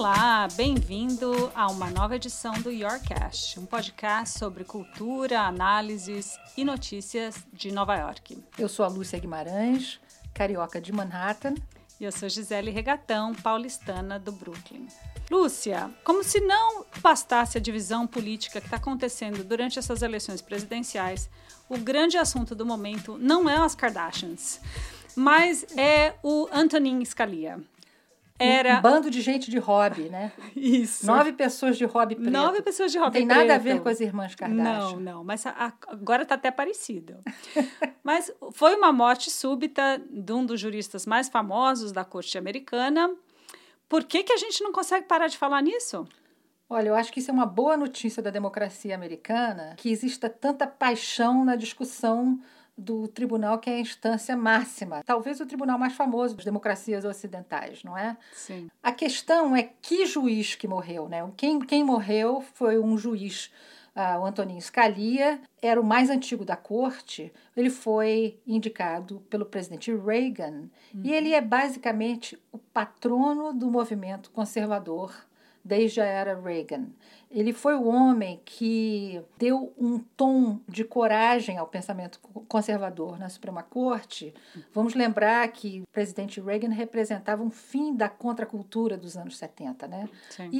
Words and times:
Olá, 0.00 0.48
bem-vindo 0.56 1.52
a 1.54 1.70
uma 1.70 1.90
nova 1.90 2.16
edição 2.16 2.54
do 2.54 2.70
Yorkcast, 2.70 3.60
um 3.60 3.66
podcast 3.66 4.38
sobre 4.38 4.64
cultura, 4.64 5.42
análises 5.42 6.38
e 6.56 6.64
notícias 6.64 7.44
de 7.52 7.70
Nova 7.70 7.94
York. 7.96 8.42
Eu 8.56 8.66
sou 8.66 8.86
a 8.86 8.88
Lúcia 8.88 9.18
Guimarães, 9.18 10.00
carioca 10.32 10.80
de 10.80 10.90
Manhattan. 10.90 11.52
E 12.00 12.04
eu 12.04 12.10
sou 12.10 12.30
Gisele 12.30 12.70
Regatão, 12.70 13.34
paulistana 13.34 14.18
do 14.18 14.32
Brooklyn. 14.32 14.86
Lúcia, 15.30 15.90
como 16.02 16.24
se 16.24 16.40
não 16.40 16.86
bastasse 17.02 17.58
a 17.58 17.60
divisão 17.60 18.06
política 18.06 18.58
que 18.58 18.68
está 18.68 18.78
acontecendo 18.78 19.44
durante 19.44 19.78
essas 19.78 20.00
eleições 20.00 20.40
presidenciais, 20.40 21.28
o 21.68 21.76
grande 21.76 22.16
assunto 22.16 22.54
do 22.54 22.64
momento 22.64 23.18
não 23.18 23.50
é 23.50 23.58
as 23.58 23.74
Kardashians, 23.74 24.62
mas 25.14 25.62
é 25.76 26.14
o 26.22 26.48
Antonin 26.50 27.04
Scalia. 27.04 27.60
Era... 28.40 28.78
Um 28.78 28.80
bando 28.80 29.10
de 29.10 29.20
gente 29.20 29.50
de 29.50 29.58
hobby, 29.58 30.08
né? 30.08 30.32
Isso. 30.56 31.06
Nove 31.06 31.32
pessoas 31.32 31.76
de 31.76 31.84
hobby 31.84 32.14
preto. 32.14 32.30
Nove 32.30 32.62
pessoas 32.62 32.90
de 32.90 32.98
hobby 32.98 33.12
preto. 33.12 33.28
Não 33.28 33.36
tem 33.36 33.46
nada 33.46 33.54
a 33.54 33.58
ver 33.58 33.80
com 33.80 33.88
as 33.88 34.00
irmãs 34.00 34.34
Kardashian. 34.34 34.64
Não, 34.64 35.00
não. 35.00 35.24
Mas 35.24 35.44
a, 35.44 35.72
agora 35.88 36.22
está 36.22 36.36
até 36.36 36.50
parecido. 36.50 37.18
mas 38.02 38.32
foi 38.52 38.74
uma 38.74 38.90
morte 38.90 39.30
súbita 39.30 40.02
de 40.10 40.32
um 40.32 40.46
dos 40.46 40.58
juristas 40.58 41.04
mais 41.04 41.28
famosos 41.28 41.92
da 41.92 42.02
corte 42.02 42.38
americana. 42.38 43.14
Por 43.86 44.04
que, 44.04 44.22
que 44.22 44.32
a 44.32 44.38
gente 44.38 44.62
não 44.62 44.72
consegue 44.72 45.06
parar 45.06 45.26
de 45.26 45.36
falar 45.36 45.60
nisso? 45.60 46.08
Olha, 46.68 46.88
eu 46.88 46.94
acho 46.94 47.12
que 47.12 47.18
isso 47.18 47.30
é 47.30 47.34
uma 47.34 47.46
boa 47.46 47.76
notícia 47.76 48.22
da 48.22 48.30
democracia 48.30 48.94
americana, 48.94 49.74
que 49.76 49.90
exista 49.90 50.30
tanta 50.30 50.66
paixão 50.66 51.44
na 51.44 51.56
discussão 51.56 52.40
do 52.76 53.08
tribunal 53.08 53.58
que 53.58 53.68
é 53.68 53.74
a 53.74 53.80
instância 53.80 54.36
máxima, 54.36 55.02
talvez 55.04 55.40
o 55.40 55.46
tribunal 55.46 55.78
mais 55.78 55.94
famoso 55.94 56.36
das 56.36 56.44
democracias 56.44 57.04
ocidentais, 57.04 57.84
não 57.84 57.96
é? 57.96 58.16
Sim. 58.32 58.70
A 58.82 58.92
questão 58.92 59.54
é 59.54 59.62
que 59.62 60.06
juiz 60.06 60.54
que 60.54 60.66
morreu, 60.66 61.08
né? 61.08 61.28
Quem, 61.36 61.60
quem 61.60 61.84
morreu 61.84 62.42
foi 62.54 62.78
um 62.78 62.96
juiz, 62.96 63.50
uh, 63.94 64.20
o 64.20 64.26
Antoninho 64.26 64.60
Scalia, 64.60 65.40
era 65.60 65.80
o 65.80 65.84
mais 65.84 66.10
antigo 66.10 66.44
da 66.44 66.56
corte. 66.56 67.32
Ele 67.56 67.70
foi 67.70 68.38
indicado 68.46 69.20
pelo 69.28 69.44
presidente 69.44 69.94
Reagan 69.94 70.70
uhum. 70.94 71.02
e 71.04 71.12
ele 71.12 71.34
é 71.34 71.40
basicamente 71.40 72.38
o 72.50 72.58
patrono 72.58 73.52
do 73.52 73.70
movimento 73.70 74.30
conservador 74.30 75.14
desde 75.64 76.00
a 76.00 76.04
era 76.04 76.40
Reagan. 76.40 76.86
Ele 77.30 77.52
foi 77.52 77.74
o 77.76 77.86
homem 77.86 78.40
que 78.44 79.22
deu 79.38 79.72
um 79.78 79.98
tom 79.98 80.58
de 80.68 80.82
coragem 80.82 81.58
ao 81.58 81.66
pensamento 81.66 82.18
conservador 82.48 83.18
na 83.18 83.28
Suprema 83.28 83.62
Corte. 83.62 84.34
Vamos 84.72 84.94
lembrar 84.94 85.46
que 85.48 85.80
o 85.82 85.84
presidente 85.92 86.40
Reagan 86.40 86.70
representava 86.70 87.42
um 87.42 87.50
fim 87.50 87.94
da 87.94 88.08
contracultura 88.08 88.96
dos 88.96 89.16
anos 89.16 89.36
70, 89.36 89.86
né? 89.86 90.08
E, 90.50 90.58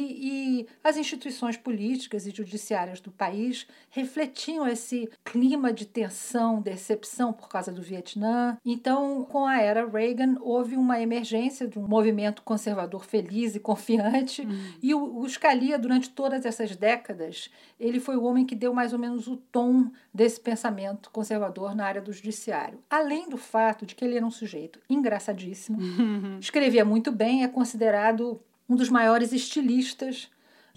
e 0.61 0.67
as 0.85 0.97
instituições 0.97 1.57
políticas 1.57 2.25
e 2.27 2.31
judiciárias 2.31 3.01
do 3.01 3.11
país 3.11 3.67
refletiam 3.91 4.69
esse 4.69 5.11
clima 5.25 5.73
de 5.73 5.87
tensão, 5.87 6.63
decepção 6.63 7.33
por 7.33 7.49
causa 7.49 7.73
do 7.73 7.83
Vietnã. 7.83 8.57
Então, 8.65 9.25
com 9.25 9.45
a 9.45 9.61
era 9.61 9.85
Reagan, 9.85 10.37
houve 10.41 10.77
uma 10.77 11.01
emergência 11.01 11.67
de 11.67 11.81
um 11.81 11.87
movimento 11.87 12.43
conservador 12.43 13.05
feliz 13.05 13.57
e 13.57 13.61
confiante. 13.61 14.47
Hum. 14.47 14.73
E 14.81 14.95
o, 14.95 15.19
o 15.19 15.29
Scalia, 15.29 15.77
durante 15.77 16.11
todas 16.11 16.45
essas 16.45 16.60
essas 16.61 16.77
décadas, 16.77 17.51
ele 17.79 17.99
foi 17.99 18.17
o 18.17 18.25
homem 18.25 18.45
que 18.45 18.55
deu 18.55 18.75
mais 18.75 18.93
ou 18.93 18.99
menos 18.99 19.27
o 19.27 19.37
tom 19.37 19.91
desse 20.13 20.41
pensamento 20.41 21.11
conservador 21.11 21.75
na 21.75 21.87
área 21.87 22.01
do 22.01 22.13
judiciário. 22.13 22.79
Além 22.89 23.29
do 23.29 23.37
fato 23.37 23.87
de 23.87 23.95
que 23.95 24.05
ele 24.05 24.17
era 24.17 24.27
um 24.27 24.31
sujeito 24.31 24.79
engraçadíssimo, 24.89 25.79
escrevia 26.41 26.85
muito 26.85 27.11
bem, 27.11 27.43
é 27.45 27.49
considerado 27.49 28.41
um 28.69 28.77
dos 28.77 28.89
maiores 28.89 29.33
estilistas 29.33 30.31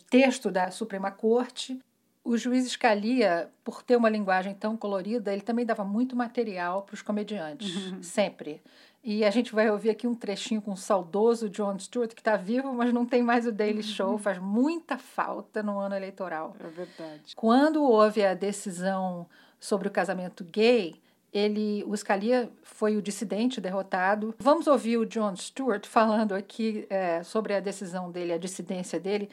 texto 0.09 0.51
da 0.51 0.69
Suprema 0.69 1.09
Corte. 1.09 1.79
O 2.23 2.37
juiz 2.37 2.69
Scalia, 2.69 3.49
por 3.63 3.81
ter 3.81 3.95
uma 3.97 4.09
linguagem 4.09 4.53
tão 4.53 4.77
colorida, 4.77 5.33
ele 5.33 5.41
também 5.41 5.65
dava 5.65 5.83
muito 5.83 6.15
material 6.15 6.83
para 6.83 6.93
os 6.93 7.01
comediantes, 7.01 7.75
uhum. 7.75 8.03
sempre. 8.03 8.61
E 9.03 9.25
a 9.25 9.29
gente 9.29 9.53
vai 9.53 9.69
ouvir 9.69 9.89
aqui 9.89 10.07
um 10.07 10.15
trechinho 10.15 10.61
com 10.61 10.71
o 10.71 10.77
saudoso 10.77 11.49
Jon 11.49 11.77
Stewart, 11.77 12.13
que 12.13 12.21
está 12.21 12.37
vivo, 12.37 12.73
mas 12.73 12.93
não 12.93 13.05
tem 13.05 13.21
mais 13.21 13.45
o 13.45 13.51
Daily 13.51 13.77
uhum. 13.77 13.83
Show, 13.83 14.17
faz 14.17 14.39
muita 14.39 14.97
falta 14.97 15.61
no 15.61 15.77
ano 15.77 15.93
eleitoral. 15.93 16.55
É 16.57 16.67
verdade. 16.69 17.35
Quando 17.35 17.83
houve 17.83 18.23
a 18.23 18.33
decisão 18.33 19.27
sobre 19.59 19.89
o 19.89 19.91
casamento 19.91 20.45
gay, 20.45 20.95
ele, 21.33 21.83
o 21.85 21.97
Scalia 21.97 22.49
foi 22.61 22.95
o 22.95 23.01
dissidente 23.01 23.59
derrotado. 23.59 24.33
Vamos 24.39 24.67
ouvir 24.67 24.97
o 24.97 25.05
Jon 25.05 25.35
Stewart 25.35 25.85
falando 25.85 26.33
aqui 26.33 26.85
é, 26.89 27.21
sobre 27.23 27.53
a 27.53 27.59
decisão 27.59 28.09
dele, 28.09 28.31
a 28.31 28.37
dissidência 28.37 29.01
dele, 29.01 29.29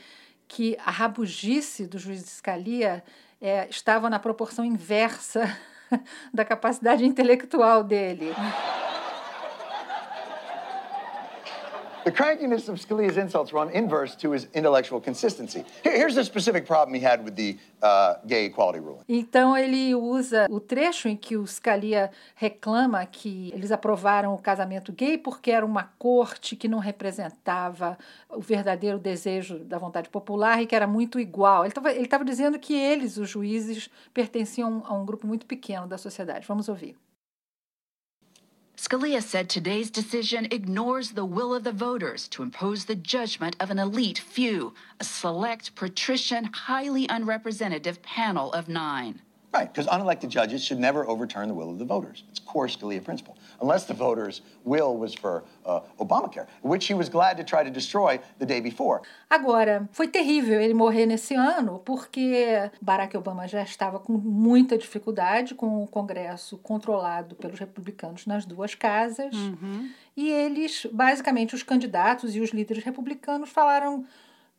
que 0.48 0.76
a 0.84 0.90
rabugice 0.90 1.86
do 1.86 1.96
juiz 1.96 2.22
Scalia 2.22 3.04
é, 3.40 3.68
estava 3.68 4.10
na 4.10 4.18
proporção 4.18 4.64
inversa 4.64 5.56
da 6.34 6.44
capacidade 6.44 7.04
intelectual 7.04 7.84
dele. 7.84 8.34
The 12.02 12.10
crankiness 12.10 12.68
of 12.70 12.80
Scalia's 12.80 13.18
insults 13.18 13.52
run 13.52 13.70
inverse 13.70 14.16
to 14.16 14.32
his 14.32 14.48
intellectual 14.54 15.02
consistency. 15.02 15.66
Here's 15.84 16.14
the 16.14 16.24
specific 16.24 16.66
problem 16.66 16.94
he 16.94 17.04
had 17.04 17.22
with 17.22 17.36
the 17.36 17.58
uh, 17.82 18.14
gay 18.26 18.46
equality 18.46 18.80
ruling. 18.80 19.04
Então 19.06 19.54
ele 19.54 19.94
usa 19.94 20.46
o 20.48 20.58
trecho 20.58 21.08
em 21.08 21.16
que 21.16 21.36
o 21.36 21.46
Scalia 21.46 22.10
reclama 22.34 23.04
que 23.04 23.50
eles 23.54 23.70
aprovaram 23.70 24.32
o 24.34 24.38
casamento 24.38 24.92
gay 24.92 25.18
porque 25.18 25.50
era 25.50 25.66
uma 25.66 25.90
corte 25.98 26.56
que 26.56 26.68
não 26.68 26.78
representava 26.78 27.98
o 28.30 28.40
verdadeiro 28.40 28.98
desejo 28.98 29.58
da 29.58 29.76
vontade 29.76 30.08
popular 30.08 30.62
e 30.62 30.66
que 30.66 30.74
era 30.74 30.86
muito 30.86 31.20
igual. 31.20 31.66
Ele 31.66 31.74
estava 32.02 32.24
dizendo 32.24 32.58
que 32.58 32.74
eles, 32.74 33.18
os 33.18 33.28
juízes, 33.28 33.90
pertenciam 34.14 34.82
a 34.86 34.94
um 34.94 35.04
grupo 35.04 35.26
muito 35.26 35.44
pequeno 35.44 35.86
da 35.86 35.98
sociedade. 35.98 36.46
Vamos 36.46 36.68
ouvir. 36.68 36.96
Scalia 38.80 39.22
said 39.22 39.50
today's 39.50 39.90
decision 39.90 40.48
ignores 40.50 41.10
the 41.10 41.26
will 41.26 41.54
of 41.54 41.64
the 41.64 41.70
voters 41.70 42.26
to 42.28 42.42
impose 42.42 42.86
the 42.86 42.94
judgment 42.94 43.54
of 43.60 43.70
an 43.70 43.78
elite 43.78 44.18
few, 44.18 44.72
a 44.98 45.04
select, 45.04 45.74
patrician, 45.74 46.44
highly 46.46 47.06
unrepresentative 47.10 48.00
panel 48.00 48.50
of 48.54 48.70
nine. 48.70 49.20
Right, 49.52 49.70
because 49.70 49.86
unelected 49.86 50.30
judges 50.30 50.64
should 50.64 50.78
never 50.78 51.06
overturn 51.06 51.48
the 51.48 51.54
will 51.54 51.68
of 51.68 51.78
the 51.78 51.84
voters. 51.84 52.24
It's 52.30 52.38
core 52.38 52.68
Scalia 52.68 53.04
principle. 53.04 53.36
Unless 53.60 53.86
the 53.86 53.94
voters' 53.94 54.42
will 54.64 54.96
was 54.96 55.14
for 55.14 55.44
uh, 55.66 55.80
Obamacare, 55.98 56.46
which 56.62 56.86
he 56.86 56.94
was 56.94 57.08
glad 57.08 57.36
to 57.36 57.44
try 57.44 57.62
to 57.62 57.70
destroy 57.70 58.18
the 58.38 58.46
day 58.46 58.60
before. 58.60 59.02
Agora, 59.28 59.88
foi 59.92 60.08
terrível 60.08 60.60
ele 60.60 60.74
morrer 60.74 61.06
nesse 61.06 61.34
ano, 61.34 61.80
porque 61.84 62.70
Barack 62.80 63.16
Obama 63.16 63.46
já 63.46 63.62
estava 63.62 63.98
com 63.98 64.12
muita 64.12 64.78
dificuldade 64.78 65.54
com 65.54 65.82
o 65.82 65.86
Congresso 65.86 66.58
controlado 66.58 67.34
pelos 67.36 67.58
republicanos 67.58 68.26
nas 68.26 68.46
duas 68.46 68.74
casas. 68.74 69.34
Uhum. 69.34 69.90
E 70.16 70.28
eles, 70.30 70.86
basicamente, 70.92 71.54
os 71.54 71.62
candidatos 71.62 72.34
e 72.34 72.40
os 72.40 72.50
líderes 72.50 72.82
republicanos 72.82 73.50
falaram 73.50 74.04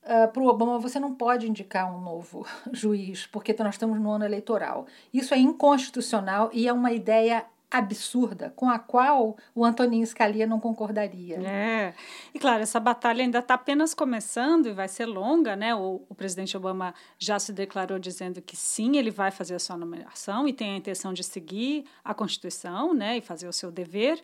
Uh, 0.04 0.28
para 0.32 0.42
o 0.42 0.48
Obama, 0.48 0.80
você 0.80 1.00
não 1.00 1.14
pode 1.14 1.48
indicar 1.48 1.96
um 1.96 2.02
novo 2.02 2.44
juiz, 2.74 3.28
porque 3.28 3.56
nós 3.60 3.76
estamos 3.76 4.00
no 4.00 4.10
ano 4.10 4.26
eleitoral. 4.26 4.88
Isso 5.14 5.32
é 5.32 5.38
inconstitucional 5.38 6.50
e 6.52 6.68
é 6.68 6.74
uma 6.74 6.92
ideia 6.92 7.46
absurda 7.72 8.52
com 8.56 8.70
a 8.70 8.78
qual 8.78 9.38
o 9.56 9.64
Antoninho 9.64 10.06
Scalia 10.06 10.46
não 10.46 10.60
concordaria. 10.60 11.38
É. 11.38 11.94
E 12.34 12.40
claro, 12.40 12.62
essa 12.62 12.80
batalha 12.80 13.24
ainda 13.24 13.40
está 13.40 13.54
apenas 13.54 13.94
começando 13.94 14.68
e 14.68 14.74
vai 14.74 14.90
ser 14.90 15.06
longa, 15.06 15.56
né? 15.56 15.74
O, 15.74 16.02
o, 16.10 16.14
presidente 16.14 16.58
Obama 16.58 16.94
já 17.18 17.40
se 17.40 17.54
declarou 17.54 17.98
dizendo 17.98 18.42
que 18.42 18.58
sim, 18.58 18.98
ele 18.98 19.10
vai 19.10 19.32
fazer 19.32 19.56
a 19.56 19.60
sua 19.60 19.78
nomeação 19.78 20.48
e 20.48 20.54
tem 20.54 20.74
a 20.74 20.78
intenção 20.78 21.14
de 21.14 21.24
seguir 21.24 21.86
a 22.04 22.14
Constituição, 22.14 22.94
né, 22.94 23.18
e 23.18 23.22
fazer 23.22 23.48
o 23.48 23.54
seu 23.54 23.72
dever. 23.72 24.22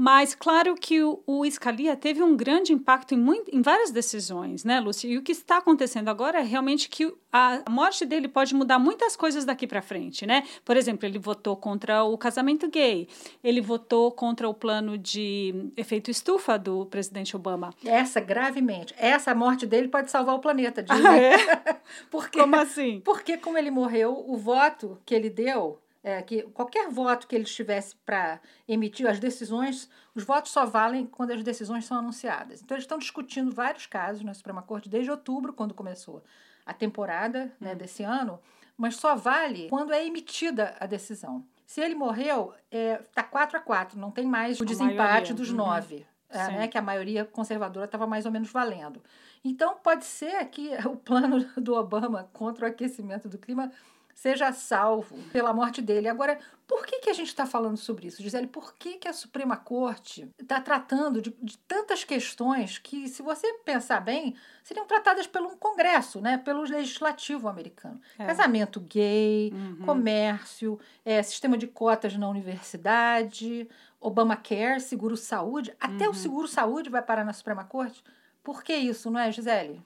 Mas 0.00 0.32
claro 0.32 0.76
que 0.76 1.02
o, 1.02 1.20
o 1.26 1.44
Scalia 1.50 1.96
teve 1.96 2.22
um 2.22 2.36
grande 2.36 2.72
impacto 2.72 3.14
em, 3.14 3.18
muito, 3.18 3.52
em 3.52 3.60
várias 3.60 3.90
decisões, 3.90 4.62
né, 4.62 4.78
Lúcia? 4.78 5.08
E 5.08 5.18
o 5.18 5.22
que 5.22 5.32
está 5.32 5.56
acontecendo 5.56 6.08
agora 6.08 6.38
é 6.38 6.44
realmente 6.44 6.88
que 6.88 7.12
a 7.32 7.64
morte 7.68 8.06
dele 8.06 8.28
pode 8.28 8.54
mudar 8.54 8.78
muitas 8.78 9.16
coisas 9.16 9.44
daqui 9.44 9.66
para 9.66 9.82
frente, 9.82 10.24
né? 10.24 10.44
Por 10.64 10.76
exemplo, 10.76 11.04
ele 11.04 11.18
votou 11.18 11.56
contra 11.56 12.04
o 12.04 12.16
casamento 12.16 12.68
gay, 12.68 13.08
ele 13.42 13.60
votou 13.60 14.12
contra 14.12 14.48
o 14.48 14.54
plano 14.54 14.96
de 14.96 15.72
efeito 15.76 16.12
estufa 16.12 16.56
do 16.56 16.86
presidente 16.86 17.34
Obama. 17.34 17.70
Essa, 17.84 18.20
gravemente. 18.20 18.94
Essa 18.96 19.34
morte 19.34 19.66
dele 19.66 19.88
pode 19.88 20.12
salvar 20.12 20.36
o 20.36 20.38
planeta, 20.38 20.80
diz. 20.80 21.04
Ah, 21.04 21.16
é? 21.16 21.36
porque, 22.08 22.38
como 22.38 22.54
assim? 22.54 23.00
Porque, 23.04 23.36
como 23.36 23.58
ele 23.58 23.72
morreu, 23.72 24.24
o 24.28 24.36
voto 24.36 24.96
que 25.04 25.12
ele 25.12 25.28
deu 25.28 25.76
é, 26.02 26.22
que 26.22 26.42
qualquer 26.42 26.88
voto 26.88 27.26
que 27.26 27.34
eles 27.34 27.54
tivesse 27.54 27.96
para 27.96 28.40
emitir 28.66 29.08
as 29.08 29.18
decisões, 29.18 29.88
os 30.14 30.24
votos 30.24 30.52
só 30.52 30.64
valem 30.64 31.06
quando 31.06 31.32
as 31.32 31.42
decisões 31.42 31.84
são 31.84 31.98
anunciadas. 31.98 32.62
Então, 32.62 32.76
eles 32.76 32.84
estão 32.84 32.98
discutindo 32.98 33.54
vários 33.54 33.86
casos 33.86 34.22
na 34.22 34.34
Suprema 34.34 34.62
Corte 34.62 34.88
desde 34.88 35.10
outubro, 35.10 35.52
quando 35.52 35.74
começou 35.74 36.22
a 36.64 36.72
temporada 36.72 37.52
né, 37.60 37.72
hum. 37.72 37.76
desse 37.76 38.02
ano, 38.02 38.38
mas 38.76 38.96
só 38.96 39.16
vale 39.16 39.68
quando 39.68 39.92
é 39.92 40.06
emitida 40.06 40.76
a 40.78 40.86
decisão. 40.86 41.44
Se 41.66 41.80
ele 41.80 41.94
morreu, 41.94 42.54
está 42.70 43.22
é, 43.22 43.24
4 43.24 43.58
a 43.58 43.60
4, 43.60 43.98
não 43.98 44.10
tem 44.10 44.26
mais 44.26 44.58
o, 44.58 44.62
o 44.62 44.66
desempate 44.66 45.34
dos 45.34 45.50
uhum. 45.50 45.56
nove. 45.56 46.06
é, 46.30 46.48
né, 46.50 46.68
que 46.68 46.78
a 46.78 46.82
maioria 46.82 47.24
conservadora 47.24 47.86
estava 47.86 48.06
mais 48.06 48.24
ou 48.24 48.32
menos 48.32 48.50
valendo. 48.50 49.02
Então, 49.44 49.76
pode 49.82 50.04
ser 50.04 50.44
que 50.46 50.70
o 50.86 50.96
plano 50.96 51.44
do 51.56 51.74
Obama 51.74 52.28
contra 52.32 52.66
o 52.66 52.68
aquecimento 52.68 53.28
do 53.28 53.38
clima 53.38 53.70
seja 54.18 54.52
salvo 54.52 55.16
pela 55.32 55.52
morte 55.52 55.80
dele. 55.80 56.08
Agora, 56.08 56.40
por 56.66 56.84
que, 56.84 56.98
que 56.98 57.08
a 57.08 57.12
gente 57.12 57.28
está 57.28 57.46
falando 57.46 57.76
sobre 57.76 58.08
isso, 58.08 58.20
Gisele? 58.20 58.48
Por 58.48 58.74
que, 58.74 58.94
que 58.94 59.06
a 59.06 59.12
Suprema 59.12 59.56
Corte 59.56 60.28
está 60.36 60.60
tratando 60.60 61.22
de, 61.22 61.32
de, 61.40 61.56
tantas 61.58 62.02
questões 62.02 62.78
que, 62.78 63.06
se 63.06 63.22
você 63.22 63.46
pensar 63.64 64.00
bem, 64.00 64.34
seriam 64.64 64.84
tratadas 64.86 65.28
pelo 65.28 65.56
Congresso, 65.56 66.20
né? 66.20 66.36
pelo 66.36 66.62
Legislativo 66.62 67.46
americano? 67.46 68.00
É. 68.18 68.26
Casamento 68.26 68.80
gay, 68.80 69.52
uhum. 69.54 69.86
comércio, 69.86 70.80
é, 71.04 71.22
sistema 71.22 71.56
de 71.56 71.68
cotas 71.68 72.16
na 72.16 72.28
universidade, 72.28 73.68
Obamacare, 74.00 74.80
seguro-saúde. 74.80 75.72
Até 75.78 76.06
uhum. 76.06 76.10
o 76.10 76.14
seguro-saúde 76.14 76.90
vai 76.90 77.02
parar 77.02 77.24
na 77.24 77.32
Suprema 77.32 77.62
Corte. 77.62 78.02
Por 78.42 78.64
que 78.64 78.74
isso, 78.74 79.12
não 79.12 79.20
é, 79.20 79.30
Gisele? 79.30 79.80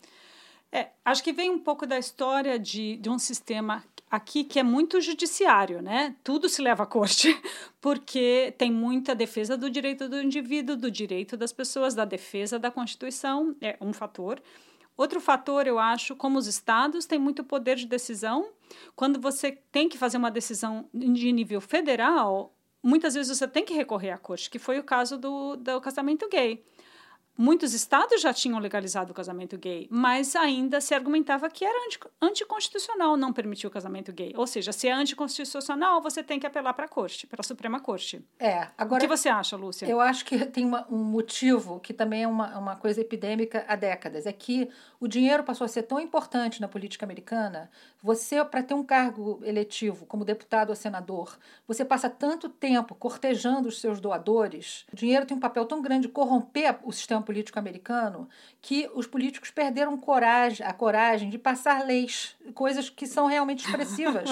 É, 0.74 0.88
acho 1.04 1.22
que 1.22 1.34
vem 1.34 1.50
um 1.50 1.58
pouco 1.58 1.86
da 1.86 1.98
história 1.98 2.58
de, 2.58 2.96
de 2.96 3.10
um 3.10 3.18
sistema 3.18 3.84
aqui 4.10 4.42
que 4.42 4.58
é 4.58 4.62
muito 4.62 5.02
judiciário, 5.02 5.82
né? 5.82 6.16
Tudo 6.24 6.48
se 6.48 6.62
leva 6.62 6.84
à 6.84 6.86
corte, 6.86 7.38
porque 7.78 8.54
tem 8.56 8.72
muita 8.72 9.14
defesa 9.14 9.54
do 9.54 9.68
direito 9.68 10.08
do 10.08 10.20
indivíduo, 10.20 10.74
do 10.74 10.90
direito 10.90 11.36
das 11.36 11.52
pessoas, 11.52 11.94
da 11.94 12.06
defesa 12.06 12.58
da 12.58 12.70
Constituição, 12.70 13.54
é 13.60 13.76
um 13.82 13.92
fator. 13.92 14.42
Outro 14.96 15.20
fator, 15.20 15.66
eu 15.66 15.78
acho, 15.78 16.16
como 16.16 16.38
os 16.38 16.46
estados 16.46 17.04
têm 17.04 17.18
muito 17.18 17.44
poder 17.44 17.76
de 17.76 17.86
decisão, 17.86 18.48
quando 18.96 19.20
você 19.20 19.52
tem 19.70 19.90
que 19.90 19.98
fazer 19.98 20.16
uma 20.16 20.30
decisão 20.30 20.88
de 20.92 21.32
nível 21.32 21.60
federal, 21.60 22.54
muitas 22.82 23.14
vezes 23.14 23.36
você 23.36 23.46
tem 23.46 23.64
que 23.64 23.74
recorrer 23.74 24.10
à 24.10 24.18
corte, 24.18 24.50
que 24.50 24.58
foi 24.58 24.78
o 24.78 24.84
caso 24.84 25.18
do, 25.18 25.56
do 25.56 25.80
casamento 25.80 26.28
gay. 26.30 26.64
Muitos 27.42 27.74
estados 27.74 28.20
já 28.20 28.32
tinham 28.32 28.60
legalizado 28.60 29.10
o 29.10 29.14
casamento 29.14 29.58
gay, 29.58 29.88
mas 29.90 30.36
ainda 30.36 30.80
se 30.80 30.94
argumentava 30.94 31.50
que 31.50 31.64
era 31.64 31.86
anti, 31.86 31.98
anticonstitucional 32.22 33.16
não 33.16 33.32
permitir 33.32 33.66
o 33.66 33.70
casamento 33.70 34.12
gay. 34.12 34.32
Ou 34.36 34.46
seja, 34.46 34.70
se 34.70 34.86
é 34.86 34.92
anticonstitucional, 34.92 36.00
você 36.00 36.22
tem 36.22 36.38
que 36.38 36.46
apelar 36.46 36.72
para 36.72 36.84
a 36.84 36.88
corte, 36.88 37.26
para 37.26 37.40
a 37.40 37.42
Suprema 37.42 37.80
Corte. 37.80 38.24
É, 38.38 38.68
agora. 38.78 39.02
O 39.02 39.08
que 39.08 39.08
você 39.08 39.28
acha, 39.28 39.56
Lúcia? 39.56 39.86
Eu 39.86 40.00
acho 40.00 40.24
que 40.24 40.38
tem 40.46 40.64
uma, 40.64 40.86
um 40.88 41.02
motivo 41.02 41.80
que 41.80 41.92
também 41.92 42.22
é 42.22 42.28
uma, 42.28 42.56
uma 42.56 42.76
coisa 42.76 43.00
epidêmica 43.00 43.64
há 43.66 43.74
décadas. 43.74 44.24
É 44.24 44.32
que 44.32 44.70
o 45.00 45.08
dinheiro 45.08 45.42
passou 45.42 45.64
a 45.64 45.68
ser 45.68 45.82
tão 45.82 45.98
importante 45.98 46.60
na 46.60 46.68
política 46.68 47.04
americana. 47.04 47.68
Você, 48.00 48.44
para 48.44 48.62
ter 48.62 48.74
um 48.74 48.84
cargo 48.84 49.40
eletivo, 49.42 50.06
como 50.06 50.24
deputado 50.24 50.70
ou 50.70 50.76
senador, 50.76 51.36
você 51.66 51.84
passa 51.84 52.08
tanto 52.08 52.48
tempo 52.48 52.94
cortejando 52.94 53.66
os 53.66 53.80
seus 53.80 53.98
doadores. 53.98 54.86
O 54.92 54.94
dinheiro 54.94 55.26
tem 55.26 55.36
um 55.36 55.40
papel 55.40 55.64
tão 55.64 55.82
grande 55.82 56.06
de 56.06 56.12
corromper 56.12 56.78
o 56.84 56.92
sistema 56.92 57.20
político 57.20 57.31
americano 57.58 58.28
que 58.60 58.88
os 58.94 59.06
políticos 59.06 59.50
perderam 59.50 59.96
coragem, 59.96 60.66
a 60.66 60.72
coragem 60.72 61.30
de 61.30 61.38
passar 61.38 61.84
leis, 61.84 62.36
coisas 62.54 62.88
que 62.88 63.06
são 63.06 63.26
realmente 63.26 63.64
expressivas. 63.66 64.30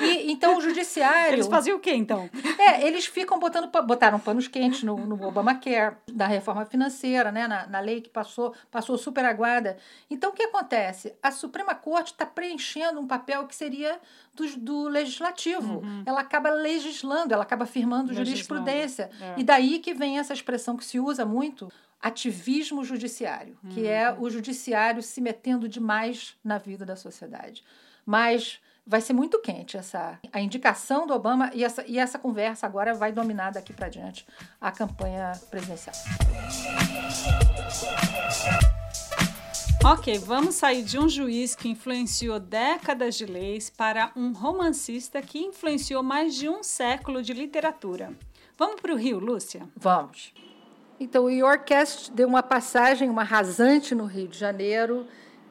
E 0.00 0.30
então 0.30 0.56
o 0.56 0.60
judiciário. 0.60 1.34
Eles 1.34 1.46
faziam 1.46 1.76
o 1.76 1.80
quê 1.80 1.94
então? 1.94 2.28
É, 2.58 2.86
eles 2.86 3.06
ficam 3.06 3.38
botando 3.38 3.70
botaram 3.84 4.18
panos 4.18 4.48
quentes 4.48 4.82
no, 4.82 4.96
no 4.96 5.22
Obamacare, 5.26 5.96
da 6.12 6.26
reforma 6.26 6.64
financeira, 6.64 7.32
né, 7.32 7.46
na, 7.46 7.66
na 7.66 7.80
lei 7.80 8.00
que 8.00 8.08
passou 8.08 8.54
passou 8.70 8.96
super 8.98 9.24
aguada. 9.24 9.76
Então 10.10 10.30
o 10.30 10.32
que 10.32 10.44
acontece? 10.44 11.14
A 11.22 11.30
Suprema 11.30 11.74
Corte 11.74 12.12
está 12.12 12.26
preenchendo 12.26 13.00
um 13.00 13.06
papel 13.06 13.46
que 13.46 13.54
seria 13.54 13.98
do, 14.34 14.46
do 14.58 14.88
legislativo. 14.88 15.78
Uhum. 15.78 16.02
Ela 16.06 16.20
acaba 16.20 16.50
legislando, 16.50 17.34
ela 17.34 17.42
acaba 17.42 17.66
firmando 17.66 18.14
jurisprudência. 18.14 19.10
É. 19.20 19.34
E 19.40 19.44
daí 19.44 19.78
que 19.78 19.94
vem 19.94 20.18
essa 20.18 20.32
expressão 20.32 20.76
que 20.76 20.84
se 20.84 20.98
usa 20.98 21.24
muito, 21.24 21.70
ativismo 22.02 22.84
judiciário, 22.84 23.56
uhum. 23.62 23.70
que 23.70 23.86
é 23.86 24.12
o 24.12 24.28
judiciário 24.28 25.00
se 25.00 25.20
metendo 25.20 25.68
demais 25.68 26.34
na 26.42 26.58
vida 26.58 26.84
da 26.84 26.96
sociedade. 26.96 27.62
Mas 28.04 28.60
vai 28.84 29.00
ser 29.00 29.12
muito 29.12 29.40
quente 29.40 29.76
essa 29.76 30.18
a 30.32 30.40
indicação 30.40 31.06
do 31.06 31.14
Obama 31.14 31.50
e 31.54 31.64
essa, 31.64 31.84
e 31.86 31.98
essa 31.98 32.18
conversa 32.18 32.66
agora 32.66 32.92
vai 32.92 33.12
dominar 33.12 33.52
daqui 33.52 33.72
para 33.72 33.88
diante 33.88 34.26
a 34.60 34.72
campanha 34.72 35.32
presidencial. 35.48 35.94
Ok, 39.84 40.16
vamos 40.18 40.56
sair 40.56 40.84
de 40.84 40.98
um 40.98 41.08
juiz 41.08 41.56
que 41.56 41.68
influenciou 41.68 42.38
décadas 42.38 43.16
de 43.16 43.26
leis 43.26 43.68
para 43.68 44.12
um 44.14 44.32
romancista 44.32 45.20
que 45.20 45.40
influenciou 45.40 46.02
mais 46.02 46.36
de 46.36 46.48
um 46.48 46.62
século 46.62 47.20
de 47.20 47.32
literatura. 47.32 48.12
Vamos 48.56 48.80
para 48.80 48.92
o 48.92 48.96
Rio, 48.96 49.18
Lúcia? 49.18 49.68
Vamos. 49.76 50.32
Então, 51.02 51.24
o 51.24 51.30
Yorkcast 51.30 52.12
deu 52.12 52.28
uma 52.28 52.44
passagem, 52.44 53.10
uma 53.10 53.24
rasante 53.24 53.92
no 53.92 54.04
Rio 54.04 54.28
de 54.28 54.38
Janeiro 54.38 55.04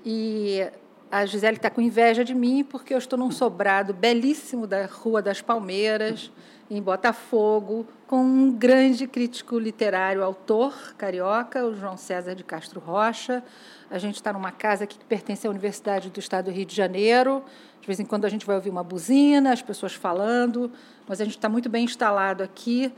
e 0.05 0.65
a 1.11 1.25
Gisele 1.25 1.57
está 1.57 1.69
com 1.69 1.81
inveja 1.81 2.23
de 2.23 2.33
mim 2.33 2.63
porque 2.63 2.93
eu 2.93 2.97
estou 2.97 3.19
num 3.19 3.29
sobrado 3.29 3.93
belíssimo 3.93 4.65
da 4.65 4.85
Rua 4.85 5.21
das 5.21 5.41
Palmeiras, 5.41 6.31
em 6.69 6.81
Botafogo, 6.81 7.85
com 8.07 8.23
um 8.23 8.49
grande 8.49 9.05
crítico 9.05 9.59
literário, 9.59 10.23
autor 10.23 10.95
carioca, 10.97 11.65
o 11.65 11.75
João 11.75 11.97
César 11.97 12.33
de 12.33 12.45
Castro 12.45 12.79
Rocha. 12.79 13.43
A 13.89 13.97
gente 13.97 14.15
está 14.15 14.31
numa 14.31 14.53
casa 14.53 14.87
que 14.87 14.97
pertence 15.03 15.45
à 15.45 15.49
Universidade 15.49 16.09
do 16.09 16.19
Estado 16.21 16.45
do 16.45 16.51
Rio 16.51 16.65
de 16.65 16.73
Janeiro. 16.73 17.43
De 17.81 17.87
vez 17.87 17.99
em 17.99 18.05
quando 18.05 18.23
a 18.23 18.29
gente 18.29 18.45
vai 18.45 18.55
ouvir 18.55 18.69
uma 18.69 18.85
buzina, 18.85 19.51
as 19.51 19.61
pessoas 19.61 19.93
falando, 19.93 20.71
mas 21.05 21.19
a 21.19 21.25
gente 21.25 21.35
está 21.35 21.49
muito 21.49 21.67
bem 21.67 21.83
instalado 21.83 22.41
aqui. 22.41 22.93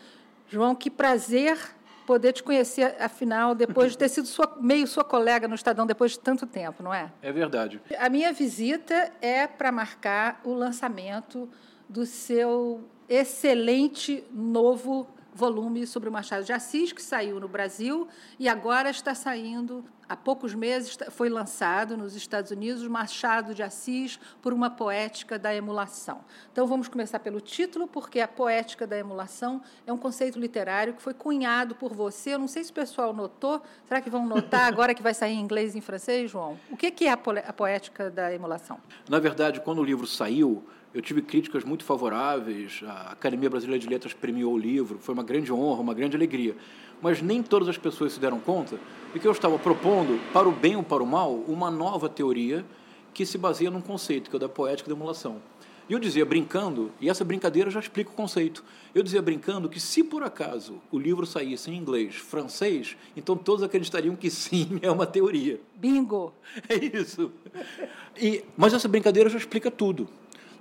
João, 0.48 0.76
que 0.76 0.92
prazer 0.92 1.58
poder 2.06 2.34
te 2.34 2.44
conhecer, 2.44 2.96
afinal, 3.00 3.56
depois 3.56 3.92
de 3.92 3.98
ter 3.98 4.10
sido 4.10 4.28
sua, 4.28 4.58
meio 4.60 4.88
sua 4.88 5.04
colega 5.04 5.48
no 5.48 5.56
Estadão 5.56 5.86
depois 5.86 6.12
de 6.12 6.20
tanto 6.20 6.46
tempo, 6.46 6.84
não 6.84 6.94
é? 6.94 7.12
É 7.22 7.32
verdade. 7.32 7.82
A 7.98 8.10
minha 8.10 8.32
visita 8.32 9.12
é 9.22 9.48
para 9.48 9.72
marcar 9.72 10.42
o 10.44 10.54
lançamento 10.54 11.50
do 11.88 12.06
seu 12.06 12.84
excelente 13.08 14.24
novo 14.32 15.08
volume 15.34 15.86
sobre 15.88 16.10
o 16.10 16.12
Machado 16.12 16.44
de 16.44 16.54
Assis, 16.54 16.92
que 16.92 17.02
saiu 17.02 17.40
no 17.40 17.48
Brasil 17.48 18.08
e 18.40 18.48
agora 18.48 18.90
está 18.90 19.16
saindo, 19.16 19.84
há 20.08 20.16
poucos 20.16 20.54
meses, 20.54 20.98
foi 21.10 21.30
lançado 21.30 21.98
nos 21.98 22.16
Estados 22.16 22.52
Unidos, 22.52 22.88
Machado 22.88 23.54
de 23.54 23.64
Assis 23.64 24.20
por 24.42 24.54
uma 24.54 24.70
poética 24.70 25.40
da 25.40 25.54
emulação. 25.54 26.22
Então 26.52 26.68
vamos 26.68 26.88
começar 26.88 27.20
pelo 27.20 27.42
título, 27.42 27.88
porque 27.88 28.20
a 28.20 28.28
poética 28.28 28.86
da 28.86 28.98
emulação 28.98 29.62
é 29.88 29.92
um 29.92 29.98
conceito 29.98 30.40
literário 30.40 30.94
que 30.94 31.02
foi 31.02 31.14
cunhado 31.14 31.76
por 31.76 31.94
você. 31.94 32.36
Eu 32.36 32.40
não 32.40 32.48
sei 32.48 32.64
se 32.64 32.72
o 32.72 32.74
pessoal 32.74 33.14
notou, 33.14 33.62
será 33.86 34.02
que 34.02 34.10
vão 34.10 34.28
notar 34.28 34.68
agora 34.72 34.94
que 34.94 35.02
vai 35.02 35.14
sair 35.14 35.34
em 35.34 35.40
inglês 35.40 35.74
e 35.74 35.80
em 35.80 35.82
francês, 35.82 36.30
João? 36.30 36.60
O 36.70 36.78
que 36.78 37.06
é 37.06 37.12
a 37.12 37.18
poética 37.54 38.10
da 38.10 38.34
emulação? 38.34 38.78
Na 39.10 39.20
verdade, 39.20 39.60
quando 39.62 39.80
o 39.80 39.84
livro 39.84 40.06
saiu, 40.06 40.64
eu 40.94 41.02
tive 41.02 41.22
críticas 41.22 41.64
muito 41.64 41.84
favoráveis, 41.84 42.82
a 42.86 43.12
Academia 43.12 43.50
Brasileira 43.50 43.80
de 43.80 43.90
Letras 43.90 44.14
premiou 44.14 44.54
o 44.54 44.58
livro, 44.58 45.00
foi 45.00 45.14
uma 45.14 45.24
grande 45.24 45.52
honra, 45.52 45.82
uma 45.82 45.94
grande 45.94 46.16
alegria. 46.16 46.56
Mas 47.02 47.22
nem 47.22 47.42
todas 47.42 47.68
as 47.68 47.78
pessoas 47.78 48.14
se 48.14 48.20
deram 48.20 48.40
conta 48.40 48.80
de 49.12 49.20
que 49.20 49.28
eu 49.28 49.32
estava 49.32 49.58
propondo, 49.58 50.20
para 50.32 50.48
o 50.48 50.52
bem 50.52 50.76
ou 50.76 50.84
para 50.84 51.02
o 51.02 51.08
mal, 51.08 51.34
uma 51.48 51.72
nova 51.72 52.08
teoria 52.08 52.64
que 53.14 53.26
se 53.26 53.38
baseia 53.38 53.72
num 53.72 53.82
conceito, 53.82 54.30
que 54.30 54.36
é 54.36 54.38
o 54.38 54.40
da 54.40 54.48
poética 54.48 54.90
da 54.90 54.96
emulação. 54.96 55.42
E 55.90 55.94
eu 55.94 56.00
dizia 56.00 56.26
brincando, 56.26 56.92
e 57.02 57.10
essa 57.10 57.26
brincadeira 57.26 57.70
já 57.70 57.80
explica 57.80 58.10
o 58.10 58.14
conceito. 58.14 58.64
Eu 58.96 59.04
dizia 59.04 59.22
brincando 59.22 59.68
que 59.68 59.80
se 59.80 60.04
por 60.04 60.24
acaso 60.24 60.82
o 60.92 60.98
livro 60.98 61.26
saísse 61.26 61.70
em 61.70 61.76
inglês, 61.76 62.16
francês, 62.16 62.96
então 63.18 63.36
todos 63.36 63.64
acreditariam 63.64 64.16
que 64.16 64.30
sim, 64.30 64.80
é 64.82 64.90
uma 64.90 65.06
teoria. 65.06 65.60
Bingo! 65.76 66.34
É 66.70 66.76
isso. 66.76 67.32
E, 68.16 68.46
mas 68.56 68.74
essa 68.74 68.88
brincadeira 68.88 69.30
já 69.30 69.38
explica 69.38 69.70
tudo. 69.70 70.08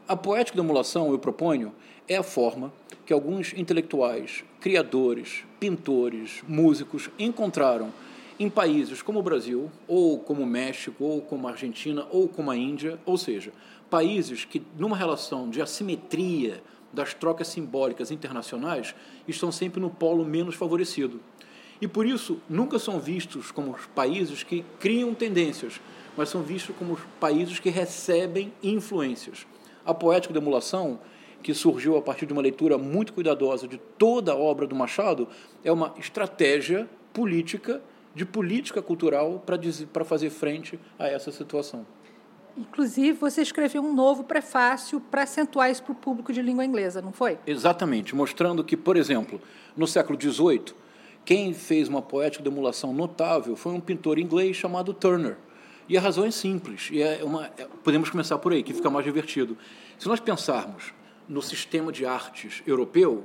A 0.09 0.17
poética 0.17 0.57
da 0.57 0.65
emulação, 0.65 1.13
eu 1.13 1.19
proponho, 1.19 1.73
é 2.09 2.17
a 2.17 2.25
forma 2.25 2.73
que 3.07 3.13
alguns 3.13 3.53
intelectuais, 3.53 4.43
criadores, 4.61 5.45
pintores, 5.61 6.43
músicos 6.49 7.09
encontraram 7.17 7.93
em 8.39 8.51
países 8.51 9.01
como 9.01 9.21
o 9.21 9.23
Brasil, 9.23 9.71
ou 9.87 10.19
como 10.19 10.43
o 10.43 10.47
México, 10.47 11.05
ou 11.05 11.23
como 11.23 11.47
a 11.47 11.53
Argentina, 11.53 12.05
ou 12.11 12.27
como 12.27 12.51
a 12.51 12.57
Índia, 12.57 12.99
ou 13.07 13.17
seja, 13.17 13.53
países 13.89 14.45
que, 14.45 14.61
numa 14.77 14.97
relação 14.97 15.49
de 15.49 15.63
assimetria 15.63 16.61
das 16.93 17.15
trocas 17.15 17.47
simbólicas 17.47 18.11
internacionais, 18.11 18.97
estão 19.29 19.53
sempre 19.53 19.81
no 19.81 19.89
polo 19.89 20.25
menos 20.25 20.57
favorecido. 20.57 21.21
E 21.81 21.87
por 21.87 22.05
isso 22.05 22.41
nunca 22.51 22.77
são 22.81 22.99
vistos 22.99 23.53
como 23.53 23.77
países 23.95 24.43
que 24.43 24.65
criam 24.81 25.15
tendências, 25.15 25.81
mas 26.17 26.29
são 26.29 26.43
vistos 26.43 26.75
como 26.77 26.99
países 27.21 27.61
que 27.61 27.71
recebem 27.71 28.53
influências. 28.63 29.47
A 29.85 29.93
poética 29.93 30.33
da 30.33 30.41
emulação, 30.41 30.99
que 31.43 31.53
surgiu 31.53 31.97
a 31.97 32.03
partir 32.03 32.25
de 32.27 32.33
uma 32.33 32.43
leitura 32.43 32.79
muito 32.79 33.13
cuidadosa 33.13 33.67
de 33.67 33.79
toda 33.99 34.33
a 34.33 34.37
obra 34.37 34.67
do 34.67 34.75
Machado, 34.75 35.29
é 35.65 35.73
uma 35.73 35.93
estratégia 35.99 36.89
política, 37.13 37.83
de 38.15 38.25
política 38.25 38.81
cultural, 38.81 39.43
para 39.93 40.05
fazer 40.05 40.31
frente 40.31 40.79
a 40.99 41.09
essa 41.09 41.33
situação. 41.33 41.85
Inclusive, 42.57 43.13
você 43.13 43.41
escreveu 43.41 43.83
um 43.83 43.95
novo 43.95 44.25
prefácio 44.25 45.01
para 45.01 45.23
acentuar 45.23 45.71
isso 45.71 45.83
para 45.83 45.93
o 45.93 45.95
público 45.95 46.33
de 46.33 46.43
língua 46.43 46.65
inglesa, 46.65 47.01
não 47.01 47.11
foi? 47.11 47.39
Exatamente, 47.47 48.15
mostrando 48.15 48.63
que, 48.63 48.77
por 48.77 48.97
exemplo, 48.97 49.41
no 49.75 49.87
século 49.87 50.21
XVIII, 50.21 50.75
Quem 51.25 51.55
fez 51.55 51.89
uma 51.89 52.03
poética 52.03 52.43
de 52.43 52.51
emulação 52.51 52.93
notável 52.93 53.55
foi 53.55 53.73
um 53.73 53.81
pintor 53.81 54.19
inglês 54.19 54.57
chamado 54.57 54.93
Turner. 54.93 55.37
E 55.89 55.97
a 55.99 56.01
razão 56.01 56.25
é 56.25 56.31
simples, 56.31 56.89
e 56.93 57.03
é 57.03 57.21
uma, 57.25 57.47
é, 57.59 57.67
podemos 57.83 58.09
começar 58.09 58.39
por 58.39 58.53
aí, 58.53 58.63
que 58.63 58.73
fica 58.73 58.89
mais 58.89 59.05
divertido. 59.05 59.57
Se 59.99 60.09
nós 60.09 60.21
pensarmos 60.21 60.93
no 61.29 61.43
sistema 61.43 61.91
de 61.91 62.07
artes 62.07 62.63
europeu, 62.67 63.25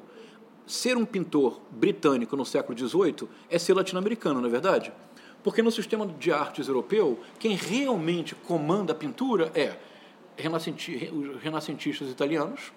ser 0.65 0.97
um 0.97 1.05
pintor 1.05 1.61
britânico 1.71 2.35
no 2.35 2.45
século 2.45 2.77
XVIII 2.77 3.29
é 3.49 3.57
ser 3.57 3.73
latino-americano, 3.73 4.41
não 4.41 4.47
é 4.47 4.51
verdade? 4.51 4.91
Porque 5.43 5.61
no 5.61 5.71
sistema 5.71 6.05
de 6.05 6.31
artes 6.31 6.67
europeu, 6.67 7.19
quem 7.39 7.55
realmente 7.55 8.35
comanda 8.35 8.91
a 8.91 8.95
pintura 8.95 9.51
é 9.55 9.77
os 11.11 11.41
renascentistas 11.41 12.09
italianos, 12.09 12.73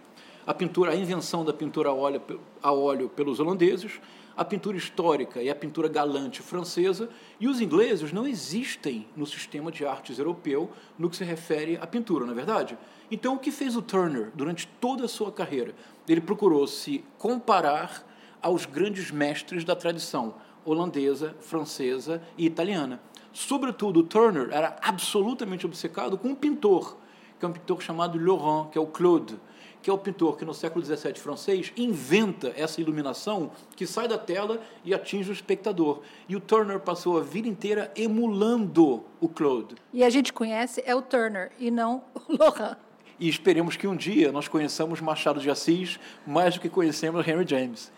a 0.46 0.54
pintura, 0.54 0.92
a 0.92 0.96
invenção 0.96 1.44
da 1.44 1.52
pintura 1.52 1.90
a 1.90 1.92
óleo, 1.92 2.22
a 2.62 2.72
óleo 2.72 3.08
pelos 3.08 3.40
holandeses, 3.40 4.00
a 4.40 4.44
pintura 4.44 4.78
histórica 4.78 5.42
e 5.42 5.50
a 5.50 5.54
pintura 5.54 5.86
galante 5.86 6.40
francesa, 6.40 7.10
e 7.38 7.46
os 7.46 7.60
ingleses 7.60 8.10
não 8.10 8.26
existem 8.26 9.06
no 9.14 9.26
sistema 9.26 9.70
de 9.70 9.84
artes 9.84 10.18
europeu 10.18 10.70
no 10.98 11.10
que 11.10 11.16
se 11.16 11.24
refere 11.24 11.76
à 11.76 11.86
pintura, 11.86 12.24
não 12.24 12.32
é 12.32 12.34
verdade? 12.34 12.78
Então, 13.10 13.34
o 13.34 13.38
que 13.38 13.50
fez 13.50 13.76
o 13.76 13.82
Turner 13.82 14.30
durante 14.34 14.66
toda 14.80 15.04
a 15.04 15.08
sua 15.08 15.30
carreira? 15.30 15.74
Ele 16.08 16.22
procurou 16.22 16.66
se 16.66 17.04
comparar 17.18 18.02
aos 18.40 18.64
grandes 18.64 19.10
mestres 19.10 19.62
da 19.62 19.76
tradição 19.76 20.34
holandesa, 20.64 21.36
francesa 21.40 22.22
e 22.38 22.46
italiana. 22.46 22.98
Sobretudo, 23.34 24.00
o 24.00 24.04
Turner 24.04 24.48
era 24.52 24.74
absolutamente 24.80 25.66
obcecado 25.66 26.16
com 26.16 26.28
um 26.28 26.34
pintor, 26.34 26.96
que 27.38 27.44
é 27.44 27.48
um 27.48 27.52
pintor 27.52 27.82
chamado 27.82 28.18
Laurent, 28.18 28.70
que 28.70 28.78
é 28.78 28.80
o 28.80 28.86
Claude, 28.86 29.38
que 29.82 29.88
é 29.88 29.92
o 29.92 29.98
pintor 29.98 30.36
que 30.36 30.44
no 30.44 30.52
século 30.52 30.84
XVII 30.84 31.14
francês 31.14 31.72
inventa 31.76 32.52
essa 32.56 32.80
iluminação 32.80 33.50
que 33.74 33.86
sai 33.86 34.06
da 34.06 34.18
tela 34.18 34.60
e 34.84 34.92
atinge 34.92 35.30
o 35.30 35.32
espectador. 35.32 36.00
E 36.28 36.36
o 36.36 36.40
Turner 36.40 36.80
passou 36.80 37.18
a 37.18 37.22
vida 37.22 37.48
inteira 37.48 37.90
emulando 37.96 39.02
o 39.20 39.28
Claude. 39.28 39.76
E 39.92 40.04
a 40.04 40.10
gente 40.10 40.32
conhece 40.32 40.82
é 40.84 40.94
o 40.94 41.02
Turner 41.02 41.50
e 41.58 41.70
não 41.70 42.02
o 42.28 42.36
Laurent. 42.38 42.76
E 43.18 43.28
esperemos 43.28 43.76
que 43.76 43.86
um 43.86 43.94
dia 43.94 44.32
nós 44.32 44.48
conheçamos 44.48 45.00
Machado 45.00 45.40
de 45.40 45.50
Assis 45.50 46.00
mais 46.26 46.54
do 46.54 46.60
que 46.60 46.68
conhecemos 46.68 47.26
Henry 47.26 47.46
James. 47.46 47.92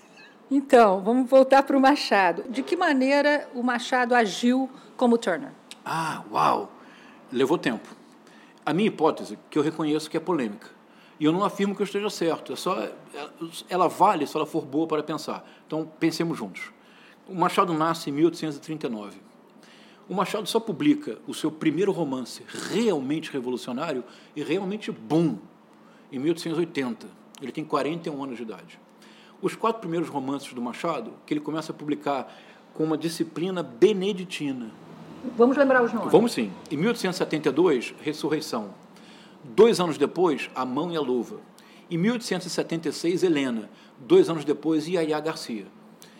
Então, 0.51 1.01
vamos 1.01 1.31
voltar 1.31 1.63
para 1.63 1.77
o 1.77 1.81
Machado. 1.81 2.45
De 2.49 2.63
que 2.63 2.77
maneira 2.77 3.49
o 3.55 3.63
Machado 3.63 4.15
agiu 4.15 4.69
como 4.97 5.17
Turner? 5.17 5.51
Ah, 5.85 6.23
uau! 6.31 6.71
Levou 7.31 7.57
tempo. 7.57 7.89
A 8.65 8.75
minha 8.75 8.89
hipótese, 8.89 9.39
que 9.49 9.59
eu 9.59 9.63
reconheço 9.63 10.11
que 10.11 10.17
é 10.17 10.21
polêmica, 10.21 10.69
e 11.19 11.25
eu 11.25 11.33
não 11.33 11.45
afirmo 11.45 11.75
que 11.75 11.83
eu 11.83 11.85
esteja 11.85 12.11
certo. 12.11 12.53
É 12.53 12.57
só, 12.57 12.89
ela 13.69 13.89
vale 13.89 14.27
se 14.27 14.37
ela 14.37 14.47
for 14.47 14.65
boa 14.65 14.87
para 14.87 15.03
pensar. 15.03 15.49
Então, 15.67 15.91
pensemos 16.01 16.37
juntos. 16.37 16.73
O 17.29 17.35
Machado 17.35 17.73
nasce 17.73 18.11
em 18.11 18.13
1839. 18.13 19.17
O 20.09 20.15
Machado 20.15 20.47
só 20.49 20.59
publica 20.59 21.19
o 21.27 21.33
seu 21.33 21.51
primeiro 21.51 21.93
romance 21.93 22.43
realmente 22.71 23.31
revolucionário 23.31 24.03
e 24.35 24.43
realmente 24.43 24.91
bom 24.91 25.39
em 26.11 26.19
1880. 26.19 27.07
Ele 27.41 27.53
tem 27.53 27.65
41 27.65 28.23
anos 28.23 28.37
de 28.37 28.43
idade. 28.43 28.79
Os 29.41 29.55
quatro 29.55 29.81
primeiros 29.81 30.09
romances 30.09 30.53
do 30.53 30.61
Machado, 30.61 31.13
que 31.27 31.33
ele 31.33 31.41
começa 31.41 31.73
a 31.73 31.75
publicar 31.75 32.33
com 32.75 32.85
uma 32.85 32.99
disciplina 32.99 33.63
beneditina. 33.63 34.71
Vamos 35.37 35.57
lembrar 35.57 35.83
os 35.83 35.93
nomes. 35.93 36.13
Vamos 36.13 36.33
sim. 36.33 36.53
Em 36.71 36.77
1872, 36.77 37.95
Ressurreição. 38.03 38.75
Dois 39.45 39.81
anos 39.81 39.99
depois, 39.99 40.49
A 40.55 40.65
Mão 40.65 40.93
e 40.93 40.97
a 40.97 41.01
Luva. 41.01 41.41
Em 41.91 41.99
1876, 41.99 43.25
Helena. 43.25 43.69
Dois 43.99 44.31
anos 44.31 44.45
depois, 44.45 44.87
Iaiá 44.87 45.19
Garcia. 45.19 45.67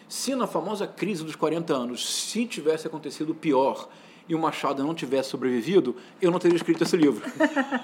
Se 0.09 0.35
na 0.35 0.47
famosa 0.47 0.89
crise 0.89 1.23
dos 1.23 1.37
40 1.37 1.73
anos, 1.73 2.07
se 2.07 2.45
tivesse 2.47 2.87
acontecido 2.87 3.33
pior 3.33 3.89
e 4.29 4.35
o 4.35 4.39
Machado 4.39 4.83
não 4.83 4.93
tivesse 4.93 5.31
sobrevivido, 5.31 5.95
eu 6.21 6.33
não 6.33 6.39
teria 6.41 6.57
escrito 6.57 6.83
esse 6.83 6.97
livro. 6.97 7.25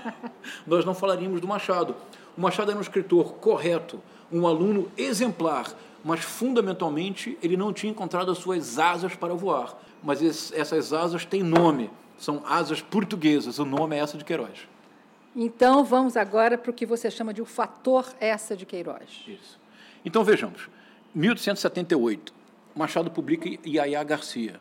Nós 0.67 0.85
não 0.85 0.93
falaríamos 0.93 1.41
do 1.41 1.47
Machado. 1.47 1.95
O 2.37 2.41
Machado 2.41 2.73
era 2.73 2.79
um 2.79 2.83
escritor 2.83 3.35
correto, 3.35 4.03
um 4.31 4.47
aluno 4.47 4.91
exemplar, 4.97 5.73
mas 6.05 6.21
fundamentalmente 6.21 7.39
ele 7.41 7.57
não 7.57 7.73
tinha 7.73 7.93
encontrado 7.93 8.31
as 8.31 8.39
suas 8.39 8.79
asas 8.79 9.15
para 9.15 9.35
voar. 9.35 9.79
Mas 10.03 10.53
essas 10.53 10.93
asas 10.93 11.25
têm 11.25 11.45
nome, 11.45 11.91
são 12.19 12.43
asas 12.45 12.83
portuguesas, 12.83 13.61
o 13.61 13.65
nome 13.65 13.97
é 13.97 14.01
essa 14.01 14.19
de 14.19 14.25
Queiroz. 14.25 14.67
Então, 15.41 15.85
vamos 15.85 16.17
agora 16.17 16.59
para 16.59 16.73
o 16.73 16.75
que 16.75 16.85
você 16.85 17.09
chama 17.13 17.33
de 17.33 17.41
o 17.41 17.45
fator 17.45 18.13
essa 18.19 18.57
de 18.57 18.67
Queiroz. 18.67 19.23
Isso. 19.29 19.57
Então, 20.05 20.25
vejamos. 20.25 20.69
1878, 21.15 22.35
Machado 22.75 23.09
publica 23.09 23.49
Iaiá 23.65 24.03
Garcia. 24.03 24.61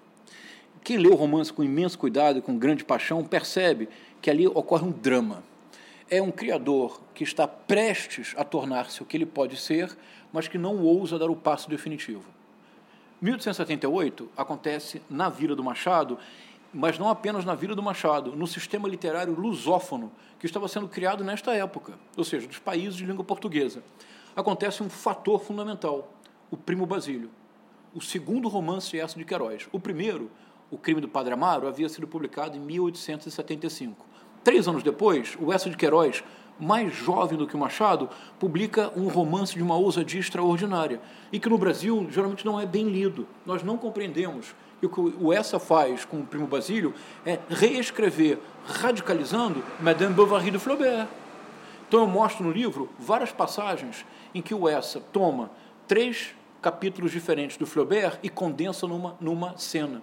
Quem 0.84 0.98
lê 0.98 1.08
o 1.08 1.16
romance 1.16 1.52
com 1.52 1.64
imenso 1.64 1.98
cuidado 1.98 2.38
e 2.38 2.42
com 2.44 2.60
grande 2.60 2.86
paixão 2.86 3.24
percebe 3.24 3.90
que 4.22 4.30
ali 4.30 4.46
ocorre 4.46 4.86
um 4.86 4.92
drama. 4.92 5.44
É 6.12 6.22
um 6.22 6.30
criador 6.30 7.02
que 7.16 7.24
está 7.24 7.48
prestes 7.48 8.36
a 8.38 8.44
tornar-se 8.44 9.02
o 9.02 9.06
que 9.08 9.18
ele 9.18 9.26
pode 9.26 9.58
ser, 9.58 9.98
mas 10.32 10.48
que 10.48 10.60
não 10.60 10.84
ousa 10.84 11.18
dar 11.18 11.32
o 11.32 11.36
passo 11.36 11.68
definitivo. 11.72 12.26
1878 13.20 14.30
acontece 14.38 15.02
na 15.10 15.28
Vila 15.28 15.56
do 15.56 15.64
Machado 15.64 16.20
mas 16.74 17.00
não 17.00 17.10
apenas 17.10 17.46
na 17.46 17.56
vida 17.56 17.76
do 17.76 17.82
Machado, 17.82 18.36
no 18.36 18.48
sistema 18.48 18.88
literário 18.88 19.34
lusófono 19.34 20.12
que 20.40 20.46
estava 20.46 20.68
sendo 20.68 20.88
criado 20.88 21.24
nesta 21.24 21.54
época, 21.54 21.94
ou 22.16 22.24
seja, 22.24 22.48
dos 22.48 22.60
países 22.60 22.96
de 22.96 23.06
língua 23.06 23.24
portuguesa. 23.24 23.84
Acontece 24.36 24.84
um 24.84 24.90
fator 24.90 25.40
fundamental, 25.40 26.14
o 26.52 26.58
Primo 26.58 26.86
Basílio. 26.86 27.30
O 27.94 28.02
segundo 28.02 28.48
romance 28.48 28.98
é 28.98 29.02
essa 29.02 29.18
de 29.18 29.26
Queiroz. 29.26 29.68
O 29.72 29.80
primeiro, 29.80 30.30
O 30.70 30.78
Crime 30.78 31.00
do 31.00 31.08
Padre 31.08 31.34
Amaro, 31.34 31.68
havia 31.68 31.88
sido 31.88 32.06
publicado 32.06 32.58
em 32.58 32.60
1875. 32.60 34.06
Três 34.44 34.68
anos 34.68 34.84
depois, 34.84 35.38
o 35.40 35.52
Essa 35.52 35.70
de 35.70 35.78
Queiroz, 35.78 36.24
mais 36.60 36.94
jovem 36.94 37.38
do 37.38 37.48
que 37.48 37.56
o 37.56 37.60
Machado, 37.60 38.10
publica 38.38 38.92
um 38.96 39.08
romance 39.08 39.56
de 39.56 39.64
uma 39.64 39.76
ousadia 39.76 40.20
extraordinária 40.20 41.02
e 41.32 41.40
que 41.40 41.50
no 41.50 41.58
Brasil 41.58 42.08
geralmente 42.10 42.46
não 42.46 42.60
é 42.60 42.66
bem 42.66 42.90
lido. 42.90 43.28
Nós 43.46 43.64
não 43.64 43.78
compreendemos 43.78 44.54
e 44.82 44.86
o 44.86 44.90
que 44.90 45.00
o 45.00 45.34
Essa 45.34 45.60
faz 45.60 46.06
com 46.06 46.20
o 46.20 46.26
Primo 46.26 46.48
Basílio 46.48 46.94
é 47.26 47.40
reescrever, 47.50 48.40
radicalizando 48.66 49.64
Madame 49.80 50.14
Bovary 50.14 50.52
de 50.52 50.60
Flaubert. 50.60 51.08
Então 51.88 52.02
eu 52.02 52.08
mostro 52.08 52.44
no 52.44 52.52
livro 52.52 52.90
várias 53.00 53.32
passagens 53.32 54.06
em 54.34 54.42
que 54.42 54.54
o 54.54 54.68
Essa 54.68 55.00
toma 55.00 55.50
três 55.88 56.36
capítulos 56.62 57.12
diferentes 57.12 57.58
do 57.58 57.66
Flaubert 57.66 58.20
e 58.22 58.30
condensa 58.30 58.86
numa, 58.86 59.16
numa 59.20 59.58
cena. 59.58 60.02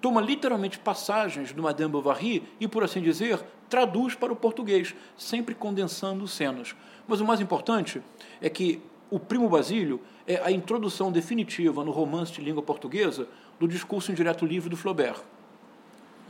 Toma 0.00 0.20
literalmente 0.20 0.78
passagens 0.78 1.52
do 1.52 1.62
Madame 1.62 1.92
Bovary 1.92 2.42
e, 2.58 2.66
por 2.66 2.82
assim 2.82 3.02
dizer, 3.02 3.38
traduz 3.68 4.14
para 4.14 4.32
o 4.32 4.36
português, 4.36 4.94
sempre 5.16 5.54
condensando 5.54 6.26
cenas. 6.26 6.74
Mas 7.06 7.20
o 7.20 7.24
mais 7.24 7.40
importante 7.40 8.00
é 8.40 8.48
que 8.48 8.80
o 9.10 9.18
Primo 9.18 9.48
Basílio 9.48 10.00
é 10.26 10.40
a 10.42 10.50
introdução 10.50 11.12
definitiva 11.12 11.84
no 11.84 11.90
romance 11.90 12.32
de 12.32 12.40
língua 12.40 12.62
portuguesa 12.62 13.28
do 13.60 13.68
discurso 13.68 14.10
indireto 14.10 14.46
livre 14.46 14.70
do 14.70 14.76
Flaubert. 14.76 15.20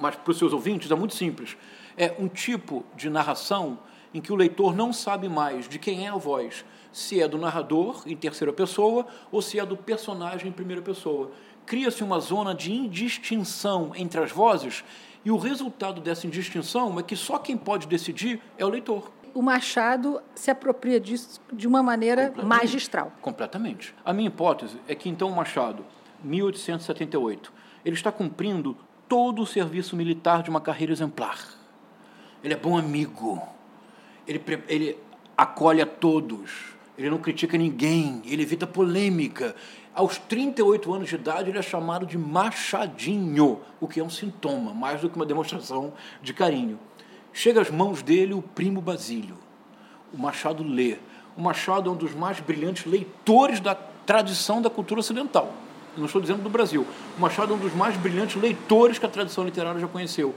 Mas 0.00 0.16
para 0.16 0.32
os 0.32 0.36
seus 0.36 0.52
ouvintes 0.52 0.90
é 0.90 0.94
muito 0.96 1.14
simples. 1.14 1.56
É 1.96 2.12
um 2.18 2.26
tipo 2.26 2.84
de 2.96 3.08
narração 3.08 3.78
em 4.12 4.20
que 4.20 4.32
o 4.32 4.36
leitor 4.36 4.74
não 4.74 4.92
sabe 4.92 5.28
mais 5.28 5.68
de 5.68 5.78
quem 5.78 6.06
é 6.06 6.10
a 6.10 6.16
voz, 6.16 6.64
se 6.90 7.22
é 7.22 7.28
do 7.28 7.38
narrador 7.38 8.02
em 8.04 8.16
terceira 8.16 8.52
pessoa 8.52 9.06
ou 9.30 9.40
se 9.40 9.60
é 9.60 9.64
do 9.64 9.76
personagem 9.76 10.48
em 10.48 10.52
primeira 10.52 10.82
pessoa. 10.82 11.30
Cria-se 11.64 12.02
uma 12.02 12.18
zona 12.18 12.52
de 12.52 12.72
indistinção 12.72 13.92
entre 13.94 14.20
as 14.20 14.32
vozes 14.32 14.82
e 15.24 15.30
o 15.30 15.36
resultado 15.36 16.00
dessa 16.00 16.26
indistinção 16.26 16.98
é 16.98 17.02
que 17.04 17.14
só 17.14 17.38
quem 17.38 17.56
pode 17.56 17.86
decidir 17.86 18.40
é 18.58 18.64
o 18.64 18.68
leitor. 18.68 19.12
O 19.32 19.40
Machado 19.40 20.20
se 20.34 20.50
apropria 20.50 20.98
disso 20.98 21.40
de 21.52 21.68
uma 21.68 21.80
maneira 21.80 22.32
magistral. 22.42 23.12
Completamente. 23.20 23.94
A 24.04 24.12
minha 24.12 24.26
hipótese 24.26 24.80
é 24.88 24.94
que 24.96 25.08
então 25.08 25.28
o 25.28 25.36
Machado 25.36 25.84
1878. 26.22 27.52
Ele 27.84 27.94
está 27.94 28.12
cumprindo 28.12 28.76
todo 29.08 29.42
o 29.42 29.46
serviço 29.46 29.96
militar 29.96 30.42
de 30.42 30.50
uma 30.50 30.60
carreira 30.60 30.92
exemplar. 30.92 31.38
Ele 32.44 32.54
é 32.54 32.56
bom 32.56 32.78
amigo. 32.78 33.42
Ele, 34.26 34.40
ele 34.68 34.96
acolhe 35.36 35.82
a 35.82 35.86
todos. 35.86 36.74
Ele 36.96 37.10
não 37.10 37.18
critica 37.18 37.58
ninguém. 37.58 38.22
Ele 38.24 38.42
evita 38.42 38.66
polêmica. 38.66 39.56
Aos 39.94 40.18
38 40.18 40.94
anos 40.94 41.08
de 41.08 41.16
idade, 41.16 41.50
ele 41.50 41.58
é 41.58 41.62
chamado 41.62 42.06
de 42.06 42.16
Machadinho, 42.16 43.60
o 43.80 43.88
que 43.88 43.98
é 43.98 44.04
um 44.04 44.10
sintoma, 44.10 44.72
mais 44.72 45.00
do 45.00 45.10
que 45.10 45.16
uma 45.16 45.26
demonstração 45.26 45.92
de 46.22 46.32
carinho. 46.32 46.78
Chega 47.32 47.60
às 47.60 47.70
mãos 47.70 48.02
dele 48.02 48.32
o 48.32 48.40
primo 48.42 48.80
Basílio. 48.80 49.36
O 50.12 50.18
Machado 50.18 50.62
lê. 50.62 50.98
O 51.36 51.42
Machado 51.42 51.90
é 51.90 51.92
um 51.92 51.96
dos 51.96 52.14
mais 52.14 52.38
brilhantes 52.38 52.84
leitores 52.84 53.60
da 53.60 53.74
tradição 53.74 54.62
da 54.62 54.70
cultura 54.70 55.00
ocidental 55.00 55.52
não 55.96 56.06
estou 56.06 56.20
dizendo 56.20 56.42
do 56.42 56.50
Brasil. 56.50 56.86
O 57.16 57.20
Machado 57.20 57.52
é 57.52 57.56
um 57.56 57.58
dos 57.58 57.74
mais 57.74 57.96
brilhantes 57.96 58.40
leitores 58.40 58.98
que 58.98 59.06
a 59.06 59.08
tradição 59.08 59.44
literária 59.44 59.80
já 59.80 59.88
conheceu. 59.88 60.34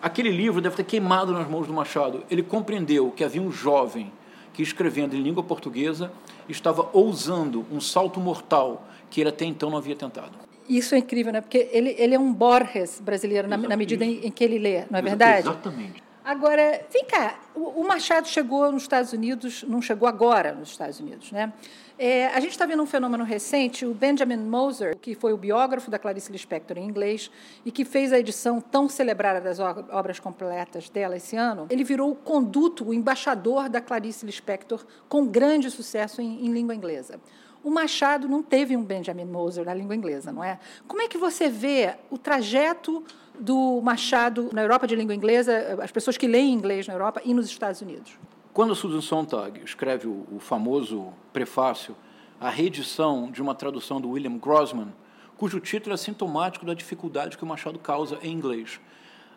Aquele 0.00 0.30
livro 0.30 0.60
deve 0.60 0.76
ter 0.76 0.84
queimado 0.84 1.32
nas 1.32 1.48
mãos 1.48 1.66
do 1.66 1.72
Machado. 1.72 2.24
Ele 2.30 2.42
compreendeu 2.42 3.10
que 3.10 3.24
havia 3.24 3.40
um 3.40 3.50
jovem 3.50 4.12
que, 4.52 4.62
escrevendo 4.62 5.14
em 5.14 5.22
língua 5.22 5.42
portuguesa, 5.42 6.12
estava 6.48 6.88
ousando 6.92 7.66
um 7.70 7.80
salto 7.80 8.20
mortal 8.20 8.86
que 9.10 9.20
ele 9.20 9.30
até 9.30 9.44
então 9.44 9.70
não 9.70 9.78
havia 9.78 9.96
tentado. 9.96 10.32
Isso 10.68 10.94
é 10.94 10.98
incrível, 10.98 11.32
né? 11.32 11.40
Porque 11.40 11.68
ele, 11.72 11.94
ele 11.98 12.14
é 12.14 12.18
um 12.18 12.32
Borges 12.32 13.00
brasileiro, 13.00 13.46
na, 13.48 13.56
na 13.56 13.76
medida 13.76 14.04
em, 14.04 14.26
em, 14.26 14.30
que 14.30 14.42
ele 14.42 14.58
lê, 14.58 14.84
não 14.90 14.98
é 14.98 15.02
verdade? 15.02 15.48
Exatamente. 15.48 16.02
Agora, 16.24 16.84
vem 16.92 17.04
cá, 17.04 17.38
o, 17.54 17.82
o 17.82 17.86
Machado 17.86 18.26
chegou 18.26 18.72
nos 18.72 18.82
Estados 18.82 19.12
Unidos, 19.12 19.64
não 19.68 19.80
chegou 19.80 20.08
agora 20.08 20.52
nos 20.52 20.70
Estados 20.70 20.98
Unidos, 20.98 21.30
né? 21.30 21.52
É, 21.98 22.26
a 22.26 22.40
gente 22.40 22.50
está 22.50 22.66
vendo 22.66 22.82
um 22.82 22.86
fenômeno 22.86 23.24
recente, 23.24 23.86
o 23.86 23.94
Benjamin 23.94 24.36
Moser, 24.36 24.94
que 24.98 25.14
foi 25.14 25.32
o 25.32 25.36
biógrafo 25.36 25.90
da 25.90 25.98
Clarice 25.98 26.30
Lispector 26.30 26.76
em 26.76 26.84
inglês 26.84 27.30
e 27.64 27.72
que 27.72 27.86
fez 27.86 28.12
a 28.12 28.18
edição 28.18 28.60
tão 28.60 28.86
celebrada 28.86 29.40
das 29.40 29.58
obras 29.58 30.20
completas 30.20 30.90
dela 30.90 31.16
esse 31.16 31.36
ano, 31.36 31.66
ele 31.70 31.82
virou 31.84 32.10
o 32.10 32.14
conduto, 32.14 32.88
o 32.88 32.92
embaixador 32.92 33.70
da 33.70 33.80
Clarice 33.80 34.26
Lispector 34.26 34.84
com 35.08 35.26
grande 35.26 35.70
sucesso 35.70 36.20
em, 36.20 36.44
em 36.44 36.52
língua 36.52 36.74
inglesa. 36.74 37.18
O 37.64 37.70
Machado 37.70 38.28
não 38.28 38.42
teve 38.42 38.76
um 38.76 38.84
Benjamin 38.84 39.24
Moser 39.24 39.64
na 39.64 39.72
língua 39.72 39.96
inglesa, 39.96 40.30
não 40.30 40.44
é? 40.44 40.58
Como 40.86 41.00
é 41.00 41.08
que 41.08 41.16
você 41.16 41.48
vê 41.48 41.94
o 42.10 42.18
trajeto 42.18 43.02
do 43.40 43.80
Machado 43.80 44.50
na 44.52 44.60
Europa 44.60 44.86
de 44.86 44.94
língua 44.94 45.14
inglesa, 45.14 45.78
as 45.82 45.90
pessoas 45.90 46.18
que 46.18 46.26
leem 46.26 46.52
inglês 46.52 46.86
na 46.86 46.92
Europa 46.92 47.22
e 47.24 47.32
nos 47.32 47.46
Estados 47.46 47.80
Unidos? 47.80 48.18
Quando 48.56 48.74
Susan 48.74 49.02
Sontag 49.02 49.62
escreve 49.62 50.08
o, 50.08 50.26
o 50.32 50.40
famoso 50.40 51.12
prefácio, 51.30 51.94
a 52.40 52.48
reedição 52.48 53.30
de 53.30 53.42
uma 53.42 53.54
tradução 53.54 54.00
do 54.00 54.08
William 54.08 54.38
Grossman, 54.38 54.94
cujo 55.36 55.60
título 55.60 55.92
é 55.92 55.98
sintomático 55.98 56.64
da 56.64 56.72
dificuldade 56.72 57.36
que 57.36 57.44
o 57.44 57.46
Machado 57.46 57.78
causa 57.78 58.18
em 58.22 58.32
inglês. 58.32 58.80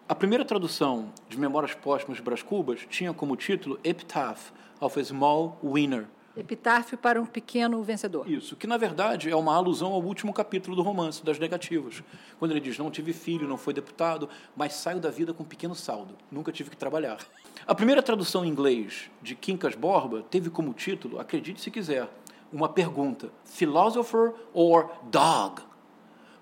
A 0.07 0.15
primeira 0.15 0.45
tradução 0.45 1.11
de 1.27 1.37
Memórias 1.37 1.73
Póstumas 1.73 2.15
de 2.15 2.23
Brás 2.23 2.41
Cubas 2.41 2.87
tinha 2.89 3.13
como 3.13 3.35
título 3.35 3.77
Epitaph 3.83 4.51
of 4.79 4.97
a 4.97 5.03
Small 5.03 5.59
Winner, 5.61 6.07
Epitáfio 6.37 6.97
para 6.97 7.21
um 7.21 7.25
pequeno 7.25 7.83
vencedor. 7.83 8.29
Isso, 8.29 8.55
que 8.55 8.65
na 8.65 8.77
verdade 8.77 9.29
é 9.29 9.35
uma 9.35 9.53
alusão 9.53 9.91
ao 9.91 10.01
último 10.01 10.31
capítulo 10.31 10.73
do 10.75 10.81
romance, 10.81 11.25
das 11.25 11.37
negativas. 11.37 12.01
Quando 12.37 12.51
ele 12.51 12.61
diz: 12.61 12.77
Não 12.77 12.89
tive 12.89 13.11
filho, 13.11 13.47
não 13.47 13.57
fui 13.57 13.73
deputado, 13.73 14.29
mas 14.55 14.73
saio 14.73 15.01
da 15.01 15.09
vida 15.09 15.33
com 15.33 15.43
um 15.43 15.45
pequeno 15.45 15.75
saldo, 15.75 16.15
nunca 16.31 16.51
tive 16.51 16.69
que 16.69 16.77
trabalhar. 16.77 17.17
A 17.67 17.75
primeira 17.75 18.01
tradução 18.01 18.45
em 18.45 18.49
inglês 18.49 19.11
de 19.21 19.35
Quincas 19.35 19.75
Borba 19.75 20.23
teve 20.29 20.49
como 20.49 20.73
título, 20.73 21.19
acredite 21.19 21.61
se 21.61 21.69
quiser, 21.69 22.09
uma 22.51 22.69
pergunta: 22.69 23.29
Philosopher 23.43 24.33
or 24.53 24.89
Dog? 25.03 25.61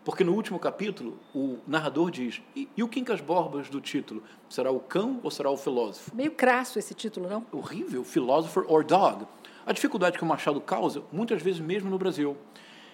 Porque 0.05 0.24
no 0.24 0.33
último 0.33 0.57
capítulo, 0.57 1.17
o 1.33 1.57
narrador 1.67 2.12
diz: 2.12 2.41
e, 2.55 2.69
e, 2.77 2.83
o 2.83 2.88
Quincas 2.88 3.19
Borbas 3.19 3.69
do 3.69 3.81
título? 3.81 4.24
Será 4.47 4.71
o 4.71 4.79
cão 4.79 5.19
ou 5.24 5.31
será 5.31 5.50
o 5.50 5.57
filósofo? 5.57 6.15
Meio 6.15 6.31
crasso 6.31 6.79
esse 6.79 6.93
título, 6.93 7.27
não? 7.27 7.45
Horrível, 7.51 8.03
Philosopher 8.03 8.63
or 8.67 8.86
Dog. 8.86 9.25
A 9.65 9.74
dificuldade 9.74 10.17
que 10.17 10.24
o 10.24 10.27
Machado 10.27 10.62
causa, 10.62 11.03
muitas 11.12 11.41
vezes 11.41 11.59
mesmo 11.59 11.89
no 11.89 11.97
Brasil, 11.97 12.38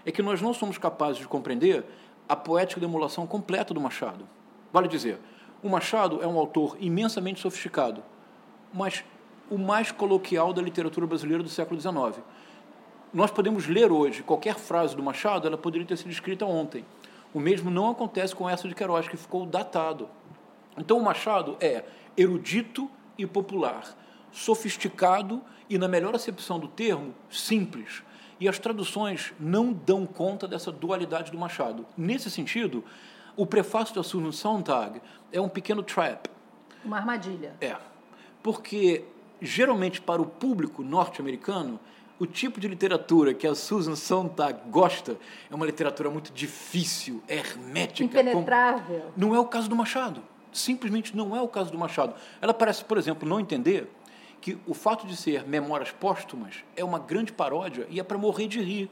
é 0.06 0.12
que 0.12 0.24
nós 0.24 0.42
não 0.42 0.54
somos 0.54 0.78
capazes 0.80 1.20
de 1.20 1.28
compreender 1.28 1.86
a 2.28 2.36
poética 2.36 2.80
de 2.80 2.86
emulação 2.86 3.28
completa 3.28 3.74
do 3.74 3.82
Machado. 3.82 4.28
Vale 4.72 4.88
dizer, 4.88 5.20
o 5.62 5.70
Machado 5.70 6.20
é 6.24 6.28
um 6.28 6.40
autor 6.40 6.76
imensamente 6.80 7.40
sofisticado, 7.40 8.04
mas 8.74 9.04
o 9.50 9.58
mais 9.58 9.92
coloquial 9.92 10.54
da 10.54 10.62
literatura 10.62 11.06
brasileira 11.06 11.44
do 11.44 11.50
século 11.50 11.80
XIX. 11.80 12.24
Nós 13.14 13.30
podemos 13.30 13.68
ler 13.68 13.92
hoje 13.92 14.24
qualquer 14.24 14.56
frase 14.56 14.96
do 14.96 15.04
Machado, 15.04 15.48
ela 15.48 15.58
poderia 15.58 15.86
ter 15.86 15.98
sido 15.98 16.12
escrita 16.12 16.46
ontem. 16.46 16.86
O 17.34 17.40
mesmo 17.40 17.70
não 17.70 17.92
acontece 17.92 18.36
com 18.36 18.50
essa 18.50 18.68
de 18.68 18.74
Queiroz, 18.74 19.08
que 19.08 19.18
ficou 19.18 19.46
datado. 19.46 20.10
Então, 20.78 20.98
o 20.98 21.04
Machado 21.04 21.56
é 21.60 21.84
erudito 22.18 22.90
e 23.18 23.26
popular 23.28 23.96
sofisticado 24.34 25.42
e, 25.70 25.78
na 25.78 25.88
melhor 25.88 26.14
acepção 26.16 26.60
do 26.60 26.68
termo, 26.68 27.14
simples. 27.30 28.04
E 28.40 28.50
as 28.50 28.60
traduções 28.60 29.32
não 29.40 29.72
dão 29.72 30.06
conta 30.06 30.48
dessa 30.48 30.72
dualidade 30.72 31.32
do 31.32 31.38
Machado. 31.38 31.86
Nesse 31.96 32.30
sentido, 32.30 32.84
o 33.38 33.46
prefácio 33.46 33.96
da 33.96 34.04
Susan 34.04 34.32
Sontag 34.32 35.02
é 35.32 35.40
um 35.40 35.48
pequeno 35.48 35.84
trap. 35.84 36.30
Uma 36.84 36.98
armadilha. 36.98 37.56
É. 37.62 37.78
Porque, 38.44 39.06
geralmente, 39.42 40.02
para 40.02 40.22
o 40.22 40.26
público 40.26 40.84
norte-americano, 40.84 41.80
o 42.20 42.28
tipo 42.28 42.60
de 42.60 42.68
literatura 42.68 43.34
que 43.34 43.48
a 43.48 43.56
Susan 43.56 43.96
Sontag 43.96 44.70
gosta 44.70 45.18
é 45.50 45.56
uma 45.56 45.66
literatura 45.66 46.10
muito 46.10 46.32
difícil, 46.32 47.24
hermética. 47.28 48.04
Impenetrável. 48.04 49.02
Com... 49.02 49.12
Não 49.18 49.36
é 49.36 49.40
o 49.40 49.46
caso 49.46 49.68
do 49.70 49.76
Machado. 49.76 50.22
Simplesmente 50.52 51.18
não 51.18 51.36
é 51.36 51.42
o 51.42 51.48
caso 51.48 51.72
do 51.72 51.78
Machado. 51.78 52.14
Ela 52.40 52.54
parece, 52.54 52.86
por 52.86 52.98
exemplo, 52.98 53.28
não 53.28 53.40
entender 53.40 53.90
que 54.40 54.58
o 54.68 54.74
fato 54.74 55.08
de 55.08 55.16
ser 55.16 55.48
memórias 55.48 55.92
póstumas 55.92 56.64
é 56.76 56.84
uma 56.84 57.00
grande 57.00 57.32
paródia 57.32 57.88
e 57.90 58.00
é 58.00 58.04
para 58.04 58.18
morrer 58.18 58.48
de 58.48 58.62
rir. 58.62 58.90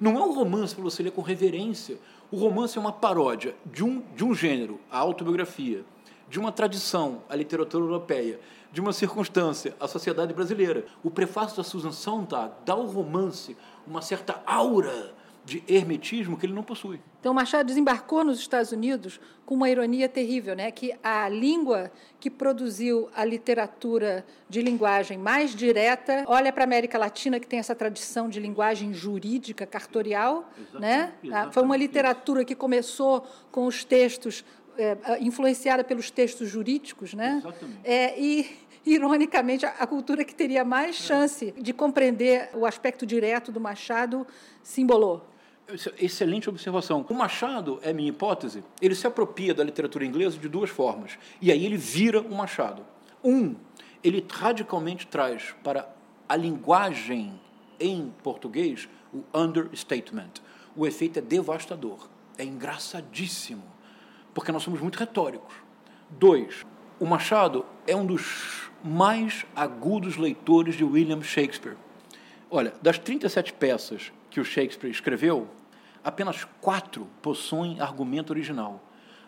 Não 0.00 0.16
é 0.16 0.24
um 0.24 0.32
romance 0.32 0.74
para 0.74 0.84
você 0.84 1.02
ler 1.02 1.10
com 1.10 1.20
reverência. 1.20 1.98
O 2.30 2.36
romance 2.36 2.78
é 2.78 2.80
uma 2.80 2.92
paródia 2.92 3.54
de 3.66 3.84
um, 3.84 4.02
de 4.14 4.24
um 4.24 4.34
gênero, 4.34 4.80
a 4.90 4.98
autobiografia, 4.98 5.84
de 6.32 6.40
uma 6.40 6.50
tradição, 6.50 7.22
a 7.28 7.36
literatura 7.36 7.84
europeia, 7.84 8.40
de 8.72 8.80
uma 8.80 8.94
circunstância, 8.94 9.76
a 9.78 9.86
sociedade 9.86 10.32
brasileira. 10.32 10.86
O 11.04 11.10
prefácio 11.10 11.58
da 11.58 11.62
Susan 11.62 11.92
Sontag 11.92 12.54
dá 12.64 12.72
ao 12.72 12.86
romance 12.86 13.54
uma 13.86 14.00
certa 14.00 14.42
aura 14.46 15.12
de 15.44 15.62
hermetismo 15.68 16.38
que 16.38 16.46
ele 16.46 16.54
não 16.54 16.62
possui. 16.62 17.00
Então, 17.20 17.34
Machado 17.34 17.66
desembarcou 17.66 18.24
nos 18.24 18.38
Estados 18.38 18.72
Unidos 18.72 19.20
com 19.44 19.54
uma 19.54 19.68
ironia 19.68 20.08
terrível, 20.08 20.56
né? 20.56 20.70
que 20.70 20.94
a 21.02 21.28
língua 21.28 21.90
que 22.18 22.30
produziu 22.30 23.10
a 23.14 23.24
literatura 23.24 24.24
de 24.48 24.62
linguagem 24.62 25.18
mais 25.18 25.54
direta, 25.54 26.24
olha 26.26 26.52
para 26.52 26.62
a 26.62 26.66
América 26.66 26.96
Latina, 26.96 27.38
que 27.38 27.46
tem 27.46 27.58
essa 27.58 27.74
tradição 27.74 28.28
de 28.28 28.40
linguagem 28.40 28.94
jurídica, 28.94 29.66
cartorial, 29.66 30.48
exatamente, 30.56 30.80
né? 30.80 31.12
Exatamente. 31.22 31.54
foi 31.54 31.62
uma 31.62 31.76
literatura 31.76 32.44
que 32.44 32.54
começou 32.54 33.26
com 33.50 33.66
os 33.66 33.84
textos, 33.84 34.44
é, 34.78 35.18
influenciada 35.20 35.84
pelos 35.84 36.10
textos 36.10 36.48
jurídicos, 36.48 37.14
né? 37.14 37.40
Exatamente. 37.42 37.80
É, 37.84 38.20
e 38.20 38.62
ironicamente, 38.84 39.64
a 39.64 39.86
cultura 39.86 40.24
que 40.24 40.34
teria 40.34 40.64
mais 40.64 40.96
é. 40.96 41.06
chance 41.06 41.54
de 41.56 41.72
compreender 41.72 42.50
o 42.54 42.66
aspecto 42.66 43.06
direto 43.06 43.52
do 43.52 43.60
Machado 43.60 44.26
se 44.62 44.80
embolou. 44.80 45.24
Excelente 45.98 46.48
observação. 46.48 47.06
O 47.08 47.14
Machado, 47.14 47.78
é 47.82 47.92
minha 47.92 48.08
hipótese, 48.08 48.64
ele 48.80 48.94
se 48.94 49.06
apropria 49.06 49.54
da 49.54 49.62
literatura 49.62 50.04
inglesa 50.04 50.36
de 50.36 50.48
duas 50.48 50.68
formas. 50.68 51.18
E 51.40 51.52
aí 51.52 51.64
ele 51.64 51.76
vira 51.76 52.20
o 52.20 52.34
Machado. 52.34 52.84
Um, 53.22 53.54
ele 54.02 54.24
radicalmente 54.28 55.06
traz 55.06 55.54
para 55.62 55.88
a 56.28 56.36
linguagem 56.36 57.40
em 57.78 58.12
português 58.22 58.88
o 59.14 59.22
understatement. 59.32 60.32
O 60.76 60.86
efeito 60.86 61.20
é 61.20 61.22
devastador. 61.22 62.08
É 62.36 62.44
engraçadíssimo. 62.44 63.71
Porque 64.34 64.52
nós 64.52 64.62
somos 64.62 64.80
muito 64.80 64.98
retóricos. 64.98 65.54
Dois, 66.10 66.64
o 66.98 67.06
Machado 67.06 67.64
é 67.86 67.96
um 67.96 68.06
dos 68.06 68.70
mais 68.84 69.44
agudos 69.54 70.16
leitores 70.16 70.76
de 70.76 70.84
William 70.84 71.22
Shakespeare. 71.22 71.76
Olha, 72.50 72.74
das 72.82 72.98
37 72.98 73.52
peças 73.52 74.12
que 74.30 74.40
o 74.40 74.44
Shakespeare 74.44 74.90
escreveu, 74.90 75.48
apenas 76.04 76.44
quatro 76.60 77.06
possuem 77.20 77.80
argumento 77.80 78.30
original. 78.30 78.82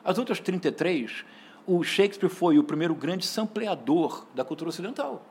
As 0.05 0.19
outras 0.19 0.41
33, 0.41 1.25
o 1.67 1.83
Shakespeare 1.83 2.29
foi 2.29 2.59
o 2.59 2.65
primeiro 2.65 2.95
grande 2.95 3.25
sampleador 3.25 4.27
da 4.35 4.45
cultura 4.45 4.69
ocidental. 4.69 5.25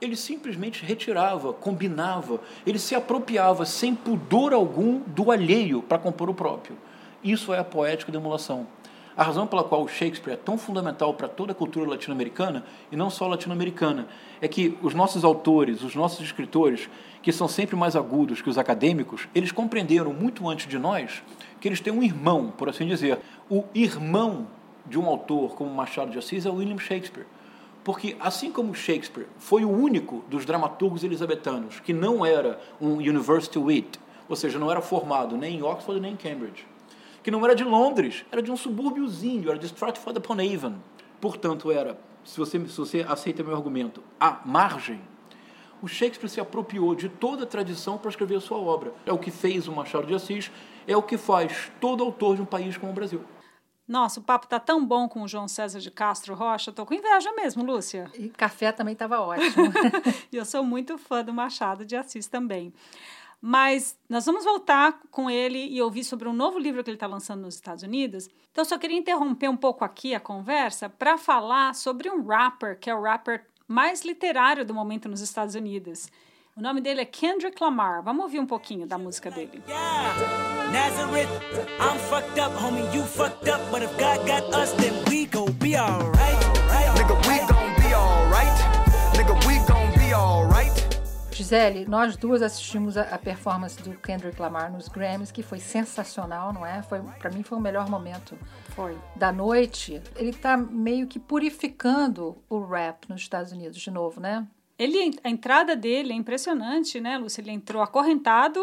Ele 0.00 0.16
simplesmente 0.16 0.84
retirava, 0.84 1.52
combinava, 1.52 2.40
ele 2.66 2.78
se 2.78 2.94
apropriava 2.94 3.64
sem 3.64 3.94
pudor 3.94 4.52
algum 4.52 5.00
do 5.00 5.30
alheio 5.30 5.82
para 5.82 5.98
compor 5.98 6.28
o 6.28 6.34
próprio. 6.34 6.76
Isso 7.22 7.52
é 7.52 7.58
a 7.58 7.64
poética 7.64 8.10
da 8.10 8.18
emulação. 8.18 8.66
A 9.16 9.22
razão 9.22 9.46
pela 9.46 9.64
qual 9.64 9.82
o 9.82 9.88
Shakespeare 9.88 10.34
é 10.34 10.36
tão 10.36 10.56
fundamental 10.56 11.12
para 11.14 11.28
toda 11.28 11.52
a 11.52 11.54
cultura 11.54 11.88
latino-americana, 11.88 12.64
e 12.90 12.96
não 12.96 13.10
só 13.10 13.26
latino-americana, 13.26 14.06
é 14.40 14.48
que 14.48 14.78
os 14.82 14.94
nossos 14.94 15.24
autores, 15.24 15.82
os 15.82 15.94
nossos 15.94 16.24
escritores, 16.24 16.88
que 17.22 17.32
são 17.32 17.48
sempre 17.48 17.76
mais 17.76 17.96
agudos 17.96 18.40
que 18.40 18.48
os 18.48 18.56
acadêmicos, 18.56 19.28
eles 19.34 19.52
compreenderam 19.52 20.12
muito 20.12 20.48
antes 20.48 20.66
de 20.66 20.78
nós 20.78 21.22
que 21.60 21.68
eles 21.68 21.80
têm 21.80 21.92
um 21.92 22.02
irmão, 22.02 22.52
por 22.56 22.68
assim 22.68 22.86
dizer. 22.86 23.18
O 23.50 23.64
irmão 23.74 24.46
de 24.86 24.98
um 24.98 25.06
autor 25.06 25.54
como 25.54 25.70
Machado 25.70 26.10
de 26.10 26.18
Assis 26.18 26.46
é 26.46 26.50
William 26.50 26.78
Shakespeare. 26.78 27.26
Porque, 27.84 28.16
assim 28.20 28.52
como 28.52 28.74
Shakespeare 28.74 29.26
foi 29.38 29.64
o 29.64 29.70
único 29.70 30.22
dos 30.28 30.44
dramaturgos 30.44 31.02
elisabetanos 31.02 31.80
que 31.80 31.92
não 31.92 32.24
era 32.24 32.60
um 32.80 32.94
university 32.94 33.58
wit, 33.58 33.98
ou 34.28 34.36
seja, 34.36 34.58
não 34.58 34.70
era 34.70 34.80
formado 34.80 35.36
nem 35.36 35.56
em 35.56 35.62
Oxford 35.62 36.00
nem 36.00 36.12
em 36.12 36.16
Cambridge, 36.16 36.66
que 37.22 37.30
não 37.30 37.44
era 37.44 37.54
de 37.54 37.64
Londres, 37.64 38.24
era 38.30 38.42
de 38.42 38.50
um 38.50 38.56
subúrbiozinho, 38.56 39.50
era 39.50 39.58
de 39.58 39.66
Stratford-upon-Avon. 39.66 40.76
Portanto, 41.20 41.70
era, 41.70 41.98
se 42.24 42.38
você, 42.38 42.58
se 42.66 42.76
você 42.76 43.06
aceita 43.08 43.42
meu 43.42 43.54
argumento, 43.54 44.02
a 44.18 44.40
margem, 44.44 45.00
o 45.82 45.88
Shakespeare 45.88 46.28
se 46.28 46.40
apropriou 46.40 46.94
de 46.94 47.08
toda 47.08 47.44
a 47.44 47.46
tradição 47.46 47.98
para 47.98 48.10
escrever 48.10 48.36
a 48.36 48.40
sua 48.40 48.58
obra. 48.58 48.92
É 49.06 49.12
o 49.12 49.18
que 49.18 49.30
fez 49.30 49.66
o 49.66 49.72
Machado 49.72 50.06
de 50.06 50.14
Assis, 50.14 50.50
é 50.86 50.96
o 50.96 51.02
que 51.02 51.16
faz 51.16 51.70
todo 51.80 52.04
autor 52.04 52.36
de 52.36 52.42
um 52.42 52.46
país 52.46 52.76
como 52.76 52.92
o 52.92 52.94
Brasil. 52.94 53.22
Nossa, 53.90 54.20
o 54.20 54.22
papo 54.22 54.46
tá 54.46 54.60
tão 54.60 54.86
bom 54.86 55.08
com 55.08 55.22
o 55.22 55.26
João 55.26 55.48
César 55.48 55.80
de 55.80 55.90
Castro 55.90 56.32
Rocha, 56.34 56.70
tô 56.70 56.86
com 56.86 56.94
inveja 56.94 57.32
mesmo, 57.32 57.64
Lúcia. 57.64 58.08
E 58.14 58.28
café 58.28 58.70
também 58.70 58.92
estava 58.92 59.18
ótimo. 59.20 59.72
e 60.30 60.36
eu 60.36 60.44
sou 60.44 60.62
muito 60.62 60.96
fã 60.96 61.24
do 61.24 61.32
Machado 61.32 61.84
de 61.84 61.96
Assis 61.96 62.28
também. 62.28 62.72
Mas 63.40 63.96
nós 64.08 64.26
vamos 64.26 64.44
voltar 64.44 65.00
com 65.10 65.30
ele 65.30 65.66
e 65.66 65.80
ouvir 65.80 66.04
sobre 66.04 66.28
um 66.28 66.32
novo 66.32 66.58
livro 66.58 66.84
que 66.84 66.90
ele 66.90 66.96
está 66.96 67.06
lançando 67.06 67.42
nos 67.42 67.54
Estados 67.54 67.82
Unidos. 67.82 68.28
Então, 68.52 68.64
só 68.64 68.76
queria 68.76 68.98
interromper 68.98 69.48
um 69.48 69.56
pouco 69.56 69.84
aqui 69.84 70.14
a 70.14 70.20
conversa 70.20 70.90
para 70.90 71.16
falar 71.16 71.74
sobre 71.74 72.10
um 72.10 72.26
rapper, 72.26 72.78
que 72.78 72.90
é 72.90 72.94
o 72.94 73.02
rapper 73.02 73.46
mais 73.66 74.02
literário 74.04 74.64
do 74.64 74.74
momento 74.74 75.08
nos 75.08 75.20
Estados 75.20 75.54
Unidos. 75.54 76.10
O 76.56 76.60
nome 76.60 76.80
dele 76.80 77.00
é 77.00 77.04
Kendrick 77.04 77.62
Lamar. 77.62 78.02
Vamos 78.02 78.24
ouvir 78.24 78.40
um 78.40 78.46
pouquinho 78.46 78.86
da 78.86 78.98
música 78.98 79.30
dele. 79.30 79.62
Nazareth, 80.72 81.28
I'm 81.80 81.98
fucked 82.10 82.38
up, 82.38 82.52
homie, 82.56 82.84
you 82.94 83.02
fucked 83.04 83.48
up, 83.48 83.60
but 83.70 83.82
if 83.82 83.90
God 83.96 84.26
got 84.26 84.52
us, 84.54 84.72
then 84.72 84.92
we 85.08 85.26
gon' 85.26 85.52
be 85.52 85.76
alright. 85.76 86.36
Nigga, 86.96 87.16
we 87.26 87.38
gon' 87.46 87.74
be 87.76 87.94
alright. 87.94 88.60
Nigga, 89.14 89.34
we 89.46 89.58
gon' 89.66 89.92
be 89.98 90.12
alright. 90.12 90.49
Gisele, 91.40 91.86
nós 91.86 92.18
duas 92.18 92.42
assistimos 92.42 92.98
a, 92.98 93.02
a, 93.14 93.18
performance 93.18 93.82
do 93.82 93.96
Kendrick 93.96 94.38
Lamar 94.38 94.70
nos 94.70 94.88
Grammys, 94.88 95.32
que 95.32 95.42
foi 95.42 95.58
sensacional, 95.58 96.52
não 96.52 96.66
é? 96.66 96.82
Foi, 96.82 97.00
para 97.18 97.30
mim 97.30 97.42
foi 97.42 97.56
o 97.56 97.60
melhor 97.60 97.88
momento 97.88 98.38
foi. 98.76 98.94
da 99.16 99.32
noite. 99.32 100.02
Ele 100.16 100.34
tá 100.34 100.54
meio 100.58 101.06
que 101.06 101.18
purificando 101.18 102.36
o 102.46 102.62
rap 102.62 103.08
nos 103.08 103.22
Estados 103.22 103.52
Unidos 103.52 103.80
de 103.80 103.90
novo, 103.90 104.20
né? 104.20 104.46
Ele, 104.78 105.18
a 105.24 105.30
entrada 105.30 105.74
dele 105.74 106.12
é 106.12 106.14
impressionante, 106.14 107.00
né, 107.00 107.16
Lúcia? 107.16 107.40
Ele 107.40 107.52
entrou 107.52 107.82
acorrentado 107.82 108.62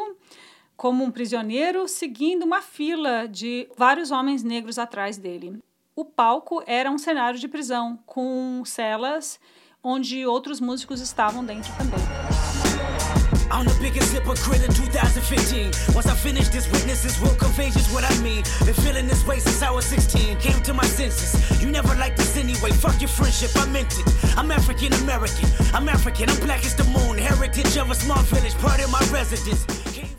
como 0.75 1.03
um 1.03 1.09
prisioneiro, 1.09 1.87
seguindo 1.87 2.43
uma 2.43 2.61
fila 2.61 3.27
de 3.27 3.67
vários 3.75 4.11
homens 4.11 4.43
negros 4.43 4.77
atrás 4.77 5.17
dele. 5.17 5.59
O 5.95 6.05
palco 6.05 6.61
era 6.67 6.91
um 6.91 6.99
cenário 6.99 7.39
de 7.39 7.47
prisão, 7.47 7.97
com 8.05 8.61
celas 8.63 9.39
onde 9.83 10.27
outros 10.27 10.61
músicos 10.61 11.01
estavam 11.01 11.43
dentro 11.43 11.71
também. 11.75 12.36
I'm 13.57 13.65
the 13.65 13.75
biggest 13.81 14.13
hypocrite 14.13 14.61
in 14.61 14.71
2015. 14.71 15.95
Once 15.95 16.05
I 16.05 16.13
finish 16.13 16.47
this, 16.49 16.71
witnesses 16.71 17.19
will 17.19 17.33
convey 17.33 17.71
just 17.71 17.91
what 17.91 18.03
I 18.03 18.15
mean. 18.21 18.43
Been 18.65 18.75
feeling 18.75 19.07
this 19.07 19.25
way 19.25 19.39
since 19.39 19.63
I 19.63 19.71
was 19.71 19.83
16. 19.85 20.37
Came 20.37 20.61
to 20.61 20.75
my 20.75 20.85
senses. 20.85 21.59
You 21.59 21.71
never 21.71 21.95
liked 21.95 22.17
this 22.17 22.37
anyway. 22.37 22.69
Fuck 22.69 23.01
your 23.01 23.09
friendship, 23.09 23.49
I 23.55 23.65
meant 23.65 23.97
it. 23.97 24.37
I'm 24.37 24.51
African 24.51 24.93
American. 25.01 25.49
I'm 25.73 25.89
African. 25.89 26.29
I'm 26.29 26.39
black 26.41 26.63
as 26.65 26.75
the 26.75 26.83
moon. 26.83 27.17
Heritage 27.17 27.75
of 27.77 27.89
a 27.89 27.95
small 27.95 28.21
village, 28.29 28.53
part 28.59 28.79
of 28.79 28.91
my 28.91 29.01
residence. 29.11 29.65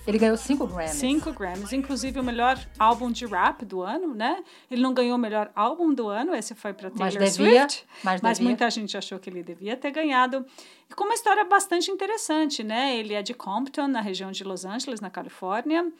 Ele 0.08 0.18
ganhou 0.18 0.38
cinco 0.38 0.66
Grammys. 0.66 0.92
Cinco 0.92 1.32
Grammys, 1.34 1.70
inclusive 1.70 2.18
o 2.18 2.24
melhor 2.24 2.58
álbum 2.78 3.10
de 3.10 3.26
rap 3.26 3.62
do 3.66 3.82
ano, 3.82 4.14
né? 4.14 4.42
Ele 4.70 4.80
não 4.80 4.94
ganhou 4.94 5.16
o 5.16 5.18
melhor 5.18 5.52
álbum 5.54 5.92
do 5.92 6.08
ano, 6.08 6.34
esse 6.34 6.54
foi 6.54 6.72
para 6.72 6.90
Taylor 6.90 7.20
mas 7.20 7.36
devia, 7.36 7.60
Swift. 7.60 7.86
Mas, 8.02 8.22
mas 8.22 8.38
devia. 8.38 8.48
muita 8.48 8.70
gente 8.70 8.96
achou 8.96 9.18
que 9.18 9.28
ele 9.28 9.42
devia 9.42 9.76
ter 9.76 9.90
ganhado. 9.90 10.46
E 10.90 10.94
com 10.94 11.04
uma 11.04 11.12
história 11.12 11.44
bastante 11.44 11.90
interessante, 11.90 12.64
né? 12.64 12.96
Ele 12.96 13.12
é 13.12 13.20
de 13.20 13.34
Compton, 13.34 13.86
na 13.86 14.00
região 14.00 14.32
de 14.32 14.42
Los 14.44 14.64
Angeles, 14.64 14.98
na 14.98 15.10
Califórnia 15.10 15.92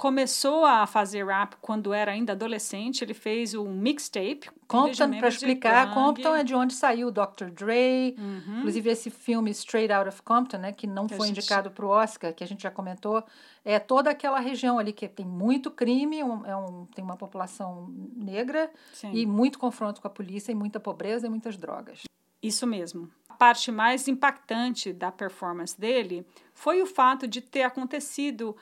começou 0.00 0.64
a 0.64 0.86
fazer 0.86 1.26
rap 1.26 1.56
quando 1.60 1.92
era 1.92 2.12
ainda 2.12 2.32
adolescente. 2.32 3.04
Ele 3.04 3.12
fez 3.12 3.52
um 3.52 3.70
mixtape. 3.70 4.48
Compton, 4.66 5.18
para 5.18 5.28
explicar, 5.28 5.92
Compton 5.92 6.34
é 6.36 6.42
de 6.42 6.54
onde 6.54 6.72
saiu 6.72 7.08
o 7.08 7.10
Dr. 7.10 7.50
Dre. 7.52 8.16
Uhum. 8.18 8.60
Inclusive, 8.60 8.88
esse 8.88 9.10
filme 9.10 9.50
Straight 9.50 9.92
Out 9.92 10.08
of 10.08 10.22
Compton, 10.22 10.56
né, 10.56 10.72
que 10.72 10.86
não 10.86 11.06
que 11.06 11.14
foi 11.14 11.26
gente... 11.26 11.36
indicado 11.36 11.70
para 11.70 11.84
o 11.84 11.90
Oscar, 11.90 12.32
que 12.32 12.42
a 12.42 12.46
gente 12.46 12.62
já 12.62 12.70
comentou, 12.70 13.22
é 13.62 13.78
toda 13.78 14.08
aquela 14.08 14.40
região 14.40 14.78
ali 14.78 14.94
que 14.94 15.06
tem 15.06 15.26
muito 15.26 15.70
crime, 15.70 16.24
um, 16.24 16.46
é 16.46 16.56
um, 16.56 16.86
tem 16.94 17.04
uma 17.04 17.18
população 17.18 17.92
negra 18.16 18.70
Sim. 18.94 19.12
e 19.12 19.26
muito 19.26 19.58
confronto 19.58 20.00
com 20.00 20.06
a 20.06 20.10
polícia, 20.10 20.50
e 20.50 20.54
muita 20.54 20.80
pobreza 20.80 21.26
e 21.26 21.30
muitas 21.30 21.58
drogas. 21.58 22.04
Isso 22.42 22.66
mesmo. 22.66 23.10
A 23.28 23.34
parte 23.34 23.70
mais 23.70 24.08
impactante 24.08 24.94
da 24.94 25.12
performance 25.12 25.78
dele 25.78 26.26
foi 26.54 26.80
o 26.80 26.86
fato 26.86 27.28
de 27.28 27.42
ter 27.42 27.64
acontecido 27.64 28.56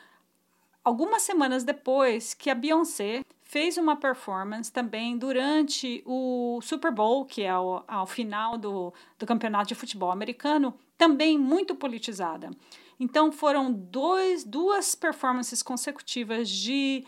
algumas 0.89 1.21
semanas 1.21 1.65
depois 1.65 2.33
que 2.33 2.49
a 2.49 2.55
Beyoncé 2.55 3.23
fez 3.43 3.77
uma 3.77 3.95
performance 3.95 4.73
também 4.73 5.19
durante 5.19 6.03
o 6.07 6.61
Super 6.63 6.91
Bowl, 6.91 7.27
que 7.27 7.43
é 7.43 7.51
ao, 7.51 7.85
ao 7.87 8.07
final 8.07 8.57
do, 8.57 8.93
do 9.19 9.27
campeonato 9.27 9.69
de 9.69 9.75
futebol 9.75 10.11
americano, 10.11 10.75
também 10.97 11.39
muito 11.39 11.75
politizada. 11.75 12.51
Então 12.99 13.31
foram 13.31 13.71
dois, 13.71 14.45
duas 14.45 14.95
performances 14.95 15.63
consecutivas 15.63 16.49
de 16.49 17.05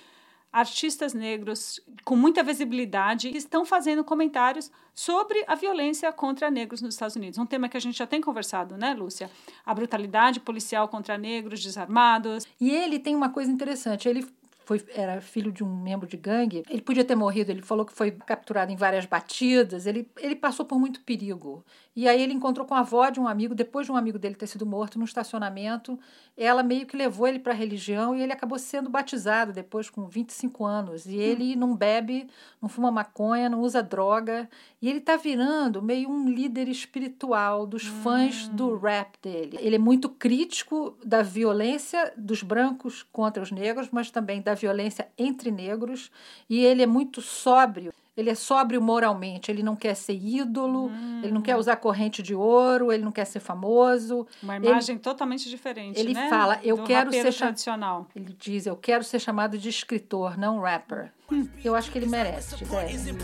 artistas 0.53 1.15
negros 1.15 1.81
com 2.05 2.17
muita 2.17 2.43
visibilidade 2.43 3.29
estão 3.37 3.65
fazendo 3.65 4.03
comentários 4.03 4.71
sobre 4.95 5.45
a 5.47 5.55
violência 5.55 6.13
contra 6.13 6.51
negros 6.51 6.83
nos 6.83 6.95
Estados 6.95 7.17
Unidos. 7.17 7.39
Um 7.39 7.47
tema 7.47 7.69
que 7.69 7.77
a 7.77 7.81
gente 7.81 7.97
já 7.97 8.07
tem 8.07 8.21
conversado, 8.21 8.77
né, 8.77 8.93
Lúcia? 8.93 9.31
A 9.65 9.75
brutalidade 9.75 10.41
policial 10.41 10.89
contra 10.89 11.17
negros 11.17 11.63
desarmados. 11.63 12.47
E 12.61 12.71
ele 12.71 12.99
tem 12.99 13.15
uma 13.15 13.29
coisa 13.29 13.51
interessante, 13.51 14.09
ele 14.09 14.27
foi, 14.71 14.85
era 14.95 15.21
filho 15.21 15.51
de 15.51 15.65
um 15.65 15.77
membro 15.77 16.07
de 16.07 16.17
gangue. 16.17 16.63
Ele 16.71 16.81
podia 16.81 17.05
ter 17.05 17.17
morrido, 17.17 17.51
ele 17.51 17.61
falou 17.61 17.85
que 17.85 17.93
foi 17.93 18.13
capturado 18.13 18.71
em 18.71 18.77
várias 18.77 19.05
batidas, 19.05 19.85
ele, 19.85 20.09
ele 20.17 20.37
passou 20.37 20.65
por 20.65 20.79
muito 20.79 21.01
perigo. 21.01 21.65
E 21.97 22.09
aí 22.09 22.23
ele 22.23 22.33
encontrou 22.33 22.65
com 22.65 22.75
a 22.75 22.79
avó 22.79 23.11
de 23.11 23.19
um 23.19 23.27
amigo, 23.27 23.53
depois 23.53 23.87
de 23.87 23.93
um 23.93 23.97
amigo 23.97 24.19
dele 24.19 24.37
ter 24.37 24.47
sido 24.47 24.65
morto 24.65 24.97
no 24.97 25.05
estacionamento. 25.05 25.99
Ela 26.37 26.63
meio 26.63 26.87
que 26.87 26.97
levou 26.97 27.27
ele 27.27 27.41
para 27.41 27.53
a 27.53 27.57
religião 27.57 28.15
e 28.15 28.23
ele 28.23 28.33
acabou 28.33 28.59
sendo 28.59 28.89
batizado 28.89 29.53
depois 29.53 29.91
com 29.91 30.07
25 30.07 30.65
anos. 30.65 31.05
E 31.05 31.17
ele 31.17 31.55
hum. 31.57 31.59
não 31.59 31.77
bebe, 31.77 32.29
não 32.63 32.69
fuma 32.69 32.93
maconha, 32.93 33.51
não 33.51 33.61
usa 33.61 33.83
droga. 33.83 34.49
E 34.81 34.89
ele 34.89 34.99
está 34.99 35.17
virando 35.17 35.83
meio 35.83 36.09
um 36.09 36.29
líder 36.29 36.69
espiritual 36.69 37.67
dos 37.67 37.87
hum. 37.89 38.03
fãs 38.03 38.47
do 38.49 38.77
rap 38.79 39.19
dele. 39.21 39.59
Ele 39.61 39.75
é 39.75 39.79
muito 39.79 40.09
crítico 40.09 40.97
da 41.05 41.23
violência 41.23 42.13
dos 42.17 42.43
brancos 42.43 43.03
contra 43.13 43.43
os 43.43 43.51
negros, 43.51 43.89
mas 43.91 44.13
também 44.13 44.41
da 44.41 44.55
violência 44.61 45.09
entre 45.18 45.51
negros. 45.51 46.11
E 46.49 46.64
ele 46.64 46.83
é 46.83 46.87
muito 46.87 47.20
sóbrio 47.20 47.92
ele 48.20 48.29
é 48.29 48.35
sóbrio 48.35 48.83
moralmente, 48.83 49.51
ele 49.51 49.62
não 49.62 49.75
quer 49.75 49.94
ser 49.94 50.12
ídolo, 50.12 50.88
hum. 50.88 51.20
ele 51.23 51.33
não 51.33 51.40
quer 51.40 51.57
usar 51.57 51.77
corrente 51.77 52.23
de 52.23 52.35
ouro, 52.35 52.92
ele 52.92 53.03
não 53.03 53.12
quer 53.12 53.25
ser 53.25 53.40
famoso. 53.40 54.27
Uma 54.42 54.57
imagem 54.57 54.96
ele, 54.96 55.03
totalmente 55.03 55.49
diferente, 55.49 55.99
ele 55.99 56.12
né? 56.12 56.29
fala, 56.29 56.61
eu 56.62 56.77
Do 56.77 56.83
quero 56.85 57.11
ser 57.11 57.33
tradicional. 57.33 58.07
Ele 58.14 58.37
diz, 58.38 58.66
eu 58.66 58.77
quero 58.77 59.05
ser 59.05 59.20
chamado 59.20 59.57
de 59.57 59.68
escritor, 59.68 60.37
não 60.37 60.61
rapper. 60.61 61.12
Hum. 61.33 61.49
Eu 61.64 61.75
acho 61.75 61.90
que 61.90 61.99
ele 61.99 62.07
merece, 62.07 62.57
Gisele. 62.57 63.18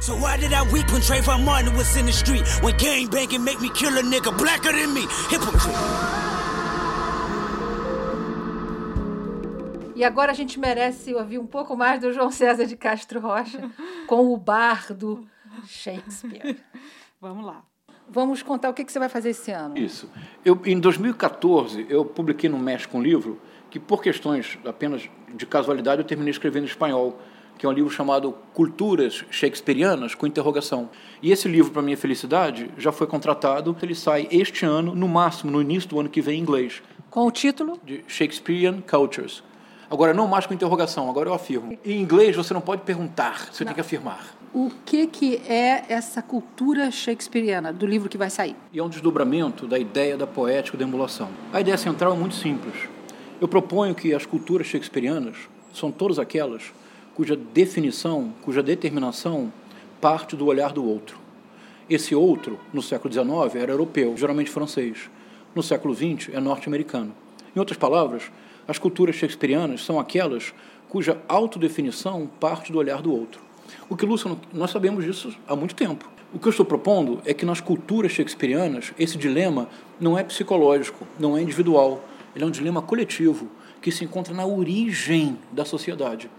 So 0.00 0.14
why 0.14 0.38
did 0.38 0.52
I 0.52 0.62
weep 0.72 0.90
when 0.92 1.02
Trayvon 1.02 1.44
Martin 1.44 1.76
was 1.76 1.96
in 1.96 2.06
the 2.06 2.12
street? 2.12 2.44
When 2.62 2.76
gang 2.76 3.08
banging 3.08 3.42
make 3.42 3.60
me 3.60 3.68
kill 3.70 3.98
a 3.98 4.02
nigga 4.02 4.30
blacker 4.38 4.72
than 4.72 4.94
me? 4.94 5.06
Hypocrite. 5.28 6.37
E 9.98 10.04
agora 10.04 10.30
a 10.30 10.34
gente 10.34 10.60
merece 10.60 11.12
ouvir 11.12 11.40
um 11.40 11.46
pouco 11.46 11.76
mais 11.76 12.00
do 12.00 12.12
João 12.12 12.30
César 12.30 12.66
de 12.66 12.76
Castro 12.76 13.18
Rocha 13.18 13.68
com 14.06 14.32
o 14.32 14.36
bardo 14.36 15.26
Shakespeare. 15.66 16.56
Vamos 17.20 17.44
lá. 17.44 17.64
Vamos 18.08 18.40
contar 18.40 18.70
o 18.70 18.74
que, 18.74 18.84
você 18.84 19.00
vai 19.00 19.08
fazer 19.08 19.30
esse 19.30 19.50
ano. 19.50 19.76
Isso. 19.76 20.08
Eu, 20.44 20.62
em 20.64 20.78
2014, 20.78 21.84
eu 21.90 22.04
publiquei 22.04 22.48
no 22.48 22.60
México 22.60 22.96
um 22.96 23.02
livro 23.02 23.40
que, 23.68 23.80
por 23.80 24.00
questões 24.00 24.56
apenas 24.64 25.10
de 25.34 25.44
casualidade, 25.44 26.00
eu 26.00 26.06
terminei 26.06 26.30
escrevendo 26.30 26.62
em 26.62 26.68
espanhol, 26.68 27.20
que 27.58 27.66
é 27.66 27.68
um 27.68 27.72
livro 27.72 27.90
chamado 27.90 28.32
Culturas 28.54 29.24
Shakespearianas, 29.32 30.14
com 30.14 30.28
interrogação. 30.28 30.88
E 31.20 31.32
esse 31.32 31.48
livro, 31.48 31.72
para 31.72 31.82
minha 31.82 31.96
felicidade, 31.96 32.70
já 32.78 32.92
foi 32.92 33.08
contratado. 33.08 33.76
Ele 33.82 33.96
sai 33.96 34.28
este 34.30 34.64
ano, 34.64 34.94
no 34.94 35.08
máximo, 35.08 35.50
no 35.50 35.60
início 35.60 35.90
do 35.90 35.98
ano 35.98 36.08
que 36.08 36.20
vem, 36.20 36.38
em 36.38 36.42
inglês. 36.42 36.80
Com 37.10 37.26
o 37.26 37.32
título? 37.32 37.80
De 37.84 38.04
Shakespearean 38.06 38.80
Cultures. 38.80 39.42
Agora, 39.90 40.12
não 40.12 40.28
mais 40.28 40.46
com 40.46 40.52
interrogação, 40.52 41.08
agora 41.08 41.30
eu 41.30 41.34
afirmo. 41.34 41.78
Em 41.84 42.00
inglês, 42.00 42.36
você 42.36 42.52
não 42.52 42.60
pode 42.60 42.82
perguntar, 42.82 43.48
você 43.50 43.64
não. 43.64 43.68
tem 43.68 43.74
que 43.74 43.80
afirmar. 43.80 44.36
O 44.52 44.70
que, 44.84 45.06
que 45.06 45.36
é 45.48 45.84
essa 45.88 46.20
cultura 46.20 46.90
shakespeariana 46.90 47.72
do 47.72 47.86
livro 47.86 48.08
que 48.08 48.18
vai 48.18 48.28
sair? 48.28 48.54
E 48.72 48.78
é 48.78 48.82
um 48.82 48.88
desdobramento 48.88 49.66
da 49.66 49.78
ideia 49.78 50.16
da 50.16 50.26
poética 50.26 50.76
da 50.76 50.84
emulação. 50.84 51.30
A 51.52 51.60
ideia 51.60 51.76
central 51.78 52.12
é 52.12 52.16
muito 52.16 52.34
simples. 52.34 52.74
Eu 53.40 53.48
proponho 53.48 53.94
que 53.94 54.12
as 54.12 54.26
culturas 54.26 54.66
shakespearianas 54.66 55.36
são 55.72 55.90
todas 55.90 56.18
aquelas 56.18 56.72
cuja 57.14 57.34
definição, 57.34 58.32
cuja 58.42 58.62
determinação 58.62 59.52
parte 60.00 60.36
do 60.36 60.46
olhar 60.46 60.72
do 60.72 60.84
outro. 60.84 61.18
Esse 61.88 62.14
outro, 62.14 62.60
no 62.72 62.82
século 62.82 63.12
XIX, 63.12 63.54
era 63.54 63.72
europeu, 63.72 64.14
geralmente 64.16 64.50
francês. 64.50 65.10
No 65.54 65.62
século 65.62 65.94
XX, 65.94 66.28
é 66.32 66.40
norte-americano. 66.40 67.14
Em 67.56 67.58
outras 67.58 67.78
palavras, 67.78 68.30
as 68.68 68.78
culturas 68.78 69.16
shakespearianas 69.16 69.82
são 69.82 69.98
aquelas 69.98 70.52
cuja 70.90 71.20
autodefinição 71.26 72.30
parte 72.38 72.70
do 72.70 72.78
olhar 72.78 73.00
do 73.00 73.10
outro. 73.12 73.40
O 73.88 73.96
que, 73.96 74.04
Lúcio, 74.04 74.38
nós 74.52 74.70
sabemos 74.70 75.04
disso 75.04 75.34
há 75.48 75.56
muito 75.56 75.74
tempo. 75.74 76.08
O 76.32 76.38
que 76.38 76.46
eu 76.46 76.50
estou 76.50 76.66
propondo 76.66 77.22
é 77.24 77.32
que 77.32 77.46
nas 77.46 77.60
culturas 77.60 78.12
shakespearianas 78.12 78.92
esse 78.98 79.16
dilema 79.16 79.68
não 79.98 80.18
é 80.18 80.22
psicológico, 80.22 81.06
não 81.18 81.36
é 81.36 81.40
individual, 81.40 82.06
ele 82.36 82.44
é 82.44 82.46
um 82.46 82.50
dilema 82.50 82.82
coletivo 82.82 83.48
que 83.80 83.90
se 83.90 84.04
encontra 84.04 84.34
na 84.34 84.44
origem 84.44 85.38
da 85.50 85.64
sociedade. 85.64 86.30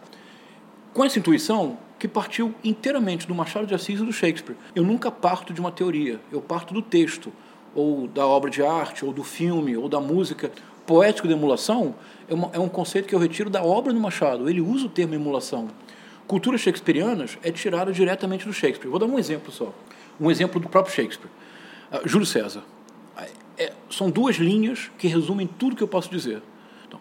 Com 0.93 1.03
essa 1.03 1.17
intuição, 1.17 1.77
que 1.97 2.07
partiu 2.07 2.55
inteiramente 2.63 3.27
do 3.27 3.35
Machado 3.35 3.67
de 3.67 3.75
Assis 3.75 3.99
e 3.99 4.05
do 4.05 4.13
Shakespeare. 4.13 4.55
Eu 4.73 4.83
nunca 4.83 5.11
parto 5.11 5.53
de 5.53 5.59
uma 5.59 5.71
teoria, 5.71 6.19
eu 6.31 6.39
parto 6.39 6.73
do 6.73 6.81
texto, 6.81 7.31
ou 7.75 8.07
da 8.07 8.25
obra 8.25 8.49
de 8.49 8.63
arte, 8.63 9.05
ou 9.05 9.11
do 9.11 9.23
filme, 9.23 9.75
ou 9.75 9.89
da 9.89 9.99
música, 9.99 10.51
poético 10.89 11.28
da 11.28 11.36
emulação 11.36 11.93
é, 12.28 12.34
uma, 12.34 12.49
é 12.52 12.58
um 12.58 12.67
conceito 12.67 13.08
que 13.08 13.13
eu 13.13 13.19
retiro 13.19 13.47
da 13.47 13.63
obra 13.63 13.93
do 13.93 13.99
Machado. 13.99 14.49
Ele 14.49 14.60
usa 14.60 14.88
o 14.88 14.89
termo 14.89 15.13
emulação. 15.13 15.69
Culturas 16.25 16.62
shakespearianas 16.62 17.38
é 17.43 17.52
tirada 17.52 17.91
diretamente 17.91 18.43
do 18.43 18.52
Shakespeare. 18.52 18.89
Vou 18.89 18.97
dar 18.97 19.06
um 19.06 19.19
exemplo 19.19 19.52
só. 19.52 19.71
Um 20.19 20.32
exemplo 20.32 20.60
do 20.60 20.67
próprio 20.67 20.95
Shakespeare. 20.95 21.30
Uh, 21.91 22.08
Júlio 22.08 22.25
César. 22.25 22.63
É, 23.56 23.71
são 23.91 24.10
duas 24.10 24.38
linhas 24.38 24.89
que 24.97 25.08
resumem 25.08 25.45
tudo 25.45 25.75
que 25.75 25.84
eu 25.84 25.88
posso 25.88 26.10
dizer. 26.10 26.41
Então, 26.88 26.99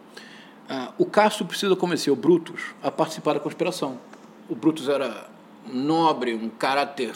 uh, 0.68 0.92
o 0.98 1.07
Cássio 1.07 1.46
precisa 1.46 1.74
convencer 1.74 2.12
o 2.12 2.16
Brutus 2.16 2.74
a 2.83 2.90
participar 2.90 3.35
da 3.35 3.40
conspiração. 3.40 3.98
O 4.51 4.55
Brutus 4.55 4.87
era 4.88 5.31
nobre, 5.72 6.35
um 6.35 6.51
caráter 6.51 7.14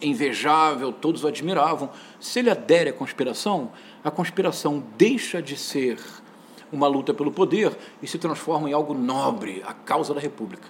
invejável, 0.00 0.92
todos 0.92 1.24
o 1.24 1.28
admiravam. 1.28 1.90
Se 2.20 2.38
ele 2.38 2.50
adere 2.50 2.90
à 2.90 2.92
conspiração, 2.92 3.70
a 4.02 4.10
conspiração 4.10 4.82
deixa 4.96 5.40
de 5.40 5.56
ser 5.56 5.98
uma 6.72 6.86
luta 6.86 7.14
pelo 7.14 7.30
poder 7.30 7.76
e 8.02 8.06
se 8.06 8.18
transforma 8.18 8.68
em 8.68 8.72
algo 8.72 8.94
nobre, 8.94 9.62
a 9.66 9.72
causa 9.72 10.12
da 10.12 10.20
República. 10.20 10.68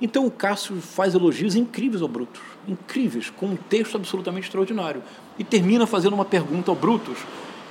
Então 0.00 0.26
o 0.26 0.30
Cássio 0.30 0.80
faz 0.80 1.14
elogios 1.14 1.54
incríveis 1.54 2.02
ao 2.02 2.08
Brutus, 2.08 2.42
incríveis, 2.66 3.30
com 3.30 3.46
um 3.46 3.56
texto 3.56 3.96
absolutamente 3.96 4.46
extraordinário. 4.46 5.02
E 5.38 5.44
termina 5.44 5.86
fazendo 5.86 6.14
uma 6.14 6.24
pergunta 6.24 6.70
ao 6.70 6.76
Brutus, 6.76 7.18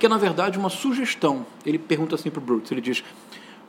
que 0.00 0.06
é 0.06 0.08
na 0.08 0.18
verdade 0.18 0.58
uma 0.58 0.70
sugestão. 0.70 1.44
Ele 1.64 1.78
pergunta 1.78 2.14
assim 2.14 2.30
para 2.30 2.40
o 2.40 2.42
Brutus, 2.42 2.72
ele 2.72 2.80
diz, 2.80 3.04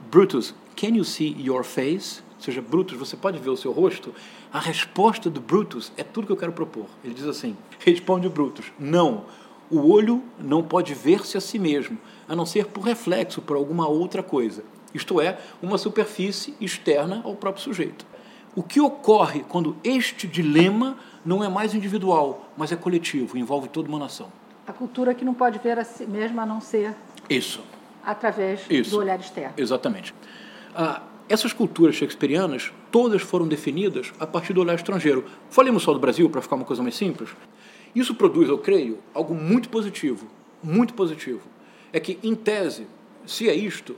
Brutus, 0.09 0.53
can 0.75 0.95
you 0.95 1.03
see 1.03 1.35
your 1.39 1.63
face? 1.63 2.24
Seja, 2.45 2.61
Brutus, 2.61 2.95
você 2.95 3.17
pode 3.17 3.39
ver 3.39 3.49
o 3.49 3.57
seu 3.57 3.71
rosto? 3.71 4.13
A 4.53 4.59
resposta 4.59 5.31
do 5.31 5.41
Brutus 5.41 5.91
é 5.97 6.03
tudo 6.03 6.27
que 6.27 6.31
eu 6.31 6.37
quero 6.37 6.51
propor. 6.51 6.85
Ele 7.03 7.15
diz 7.15 7.25
assim, 7.25 7.57
responde 7.79 8.27
o 8.27 8.29
Brutus, 8.29 8.71
não, 8.77 9.25
o 9.67 9.91
olho 9.91 10.21
não 10.37 10.61
pode 10.61 10.93
ver-se 10.93 11.35
a 11.35 11.41
si 11.41 11.57
mesmo, 11.57 11.97
a 12.29 12.35
não 12.35 12.45
ser 12.45 12.67
por 12.67 12.81
reflexo, 12.81 13.41
por 13.41 13.57
alguma 13.57 13.87
outra 13.87 14.21
coisa. 14.21 14.63
Isto 14.93 15.19
é, 15.19 15.39
uma 15.59 15.75
superfície 15.79 16.53
externa 16.61 17.19
ao 17.23 17.35
próprio 17.35 17.63
sujeito. 17.63 18.05
O 18.55 18.61
que 18.61 18.79
ocorre 18.79 19.43
quando 19.49 19.75
este 19.83 20.27
dilema 20.27 20.99
não 21.25 21.43
é 21.43 21.49
mais 21.49 21.73
individual, 21.73 22.47
mas 22.55 22.71
é 22.71 22.75
coletivo, 22.75 23.39
envolve 23.39 23.69
toda 23.69 23.89
uma 23.89 23.97
nação? 23.97 24.31
A 24.67 24.71
cultura 24.71 25.15
que 25.15 25.25
não 25.25 25.33
pode 25.33 25.57
ver 25.57 25.79
a 25.79 25.83
si 25.83 26.05
mesma 26.05 26.43
a 26.43 26.45
não 26.45 26.61
ser 26.61 26.95
isso 27.27 27.63
através 28.03 28.67
isso. 28.69 28.91
do 28.91 28.99
olhar 28.99 29.19
externo. 29.19 29.55
Exatamente. 29.57 30.13
Ah, 30.75 31.01
essas 31.27 31.53
culturas 31.53 31.95
shakespearianas 31.95 32.71
todas 32.91 33.21
foram 33.21 33.47
definidas 33.47 34.13
a 34.19 34.27
partir 34.27 34.53
do 34.53 34.61
olhar 34.61 34.75
estrangeiro. 34.75 35.25
Falemos 35.49 35.83
só 35.83 35.91
do 35.91 35.99
Brasil 35.99 36.29
para 36.29 36.41
ficar 36.41 36.55
uma 36.55 36.65
coisa 36.65 36.83
mais 36.83 36.95
simples. 36.95 37.29
Isso 37.95 38.13
produz, 38.13 38.49
eu 38.49 38.57
creio, 38.57 38.99
algo 39.13 39.33
muito 39.33 39.69
positivo, 39.69 40.27
muito 40.61 40.93
positivo. 40.93 41.41
É 41.91 41.99
que, 41.99 42.19
em 42.21 42.35
tese, 42.35 42.87
se 43.25 43.49
é 43.49 43.55
isto, 43.55 43.95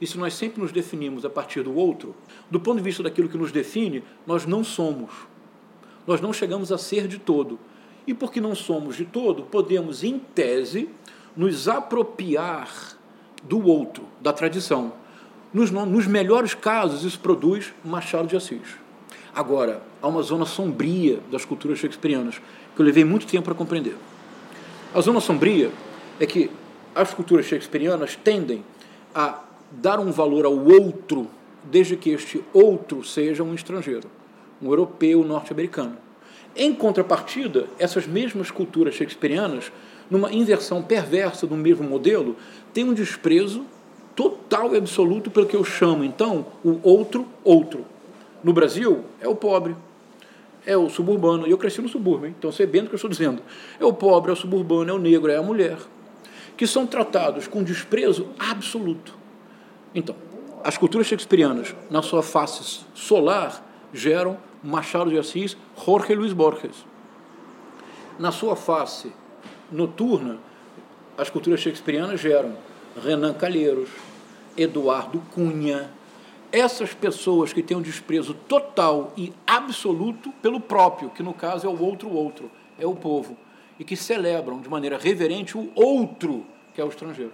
e 0.00 0.06
se 0.06 0.16
nós 0.16 0.34
sempre 0.34 0.60
nos 0.60 0.70
definimos 0.70 1.24
a 1.24 1.30
partir 1.30 1.62
do 1.62 1.74
outro, 1.74 2.14
do 2.50 2.60
ponto 2.60 2.76
de 2.76 2.84
vista 2.84 3.02
daquilo 3.02 3.28
que 3.28 3.38
nos 3.38 3.50
define, 3.50 4.04
nós 4.26 4.46
não 4.46 4.62
somos. 4.62 5.10
Nós 6.06 6.20
não 6.20 6.32
chegamos 6.32 6.70
a 6.70 6.78
ser 6.78 7.08
de 7.08 7.18
todo. 7.18 7.58
E 8.06 8.14
porque 8.14 8.40
não 8.40 8.54
somos 8.54 8.96
de 8.96 9.04
todo, 9.04 9.42
podemos, 9.42 10.04
em 10.04 10.18
tese, 10.18 10.88
nos 11.36 11.68
apropriar 11.68 12.96
do 13.42 13.66
outro, 13.66 14.04
da 14.20 14.32
tradição. 14.32 14.92
Nos, 15.52 15.70
nos 15.70 16.06
melhores 16.06 16.52
casos, 16.52 17.04
isso 17.04 17.18
produz 17.20 17.72
Machado 17.82 18.28
de 18.28 18.36
Assis. 18.36 18.76
Agora, 19.34 19.82
há 20.02 20.06
uma 20.06 20.22
zona 20.22 20.44
sombria 20.44 21.20
das 21.30 21.44
culturas 21.44 21.78
shakespearianas 21.78 22.40
que 22.74 22.82
eu 22.82 22.84
levei 22.84 23.04
muito 23.04 23.26
tempo 23.26 23.44
para 23.44 23.54
compreender. 23.54 23.96
A 24.94 25.00
zona 25.00 25.20
sombria 25.20 25.70
é 26.20 26.26
que 26.26 26.50
as 26.94 27.14
culturas 27.14 27.46
shakespearianas 27.46 28.16
tendem 28.16 28.62
a 29.14 29.42
dar 29.70 30.00
um 30.00 30.10
valor 30.10 30.44
ao 30.44 30.56
outro, 30.56 31.28
desde 31.64 31.96
que 31.96 32.10
este 32.10 32.42
outro 32.52 33.02
seja 33.04 33.42
um 33.42 33.54
estrangeiro, 33.54 34.08
um 34.60 34.68
europeu 34.68 35.24
norte-americano. 35.24 35.96
Em 36.54 36.74
contrapartida, 36.74 37.66
essas 37.78 38.06
mesmas 38.06 38.50
culturas 38.50 38.94
shakespearianas, 38.94 39.70
numa 40.10 40.32
inversão 40.32 40.82
perversa 40.82 41.46
do 41.46 41.56
mesmo 41.56 41.88
modelo, 41.88 42.36
têm 42.74 42.84
um 42.84 42.94
desprezo 42.94 43.64
total 44.18 44.74
e 44.74 44.78
absoluto 44.78 45.30
pelo 45.30 45.46
que 45.46 45.54
eu 45.54 45.62
chamo, 45.62 46.02
então, 46.02 46.44
o 46.64 46.80
outro 46.82 47.24
outro. 47.44 47.86
No 48.42 48.52
Brasil, 48.52 49.04
é 49.20 49.28
o 49.28 49.36
pobre, 49.36 49.76
é 50.66 50.76
o 50.76 50.90
suburbano, 50.90 51.46
e 51.46 51.52
eu 51.52 51.56
cresci 51.56 51.80
no 51.80 51.88
subúrbio, 51.88 52.28
então 52.28 52.50
sei 52.50 52.66
bem 52.66 52.82
do 52.82 52.88
que 52.88 52.94
eu 52.94 52.96
estou 52.96 53.08
dizendo. 53.08 53.40
É 53.78 53.84
o 53.84 53.92
pobre, 53.92 54.30
é 54.30 54.32
o 54.32 54.36
suburbano, 54.36 54.90
é 54.90 54.92
o 54.92 54.98
negro, 54.98 55.30
é 55.30 55.36
a 55.36 55.42
mulher, 55.42 55.78
que 56.56 56.66
são 56.66 56.84
tratados 56.84 57.46
com 57.46 57.62
desprezo 57.62 58.26
absoluto. 58.36 59.14
Então, 59.94 60.16
as 60.64 60.76
culturas 60.76 61.06
shakespearianas, 61.06 61.72
na 61.88 62.02
sua 62.02 62.20
face 62.20 62.80
solar, 62.94 63.64
geram 63.94 64.36
Machado 64.64 65.10
de 65.10 65.18
Assis, 65.18 65.56
Jorge 65.86 66.16
Luiz 66.16 66.32
Borges. 66.32 66.84
Na 68.18 68.32
sua 68.32 68.56
face 68.56 69.12
noturna, 69.70 70.38
as 71.16 71.30
culturas 71.30 71.60
shakespearianas 71.60 72.20
geram 72.20 72.56
Renan 73.00 73.32
Calheiros, 73.32 73.88
Eduardo 74.58 75.22
Cunha, 75.32 75.90
essas 76.50 76.92
pessoas 76.92 77.52
que 77.52 77.62
têm 77.62 77.76
um 77.76 77.82
desprezo 77.82 78.34
total 78.34 79.12
e 79.16 79.32
absoluto 79.46 80.32
pelo 80.42 80.60
próprio, 80.60 81.10
que 81.10 81.22
no 81.22 81.32
caso 81.32 81.66
é 81.66 81.70
o 81.70 81.80
outro 81.80 82.10
outro, 82.10 82.50
é 82.78 82.86
o 82.86 82.94
povo, 82.94 83.36
e 83.78 83.84
que 83.84 83.96
celebram 83.96 84.60
de 84.60 84.68
maneira 84.68 84.98
reverente 84.98 85.56
o 85.56 85.70
outro, 85.74 86.44
que 86.74 86.80
é 86.80 86.84
o 86.84 86.88
estrangeiro. 86.88 87.32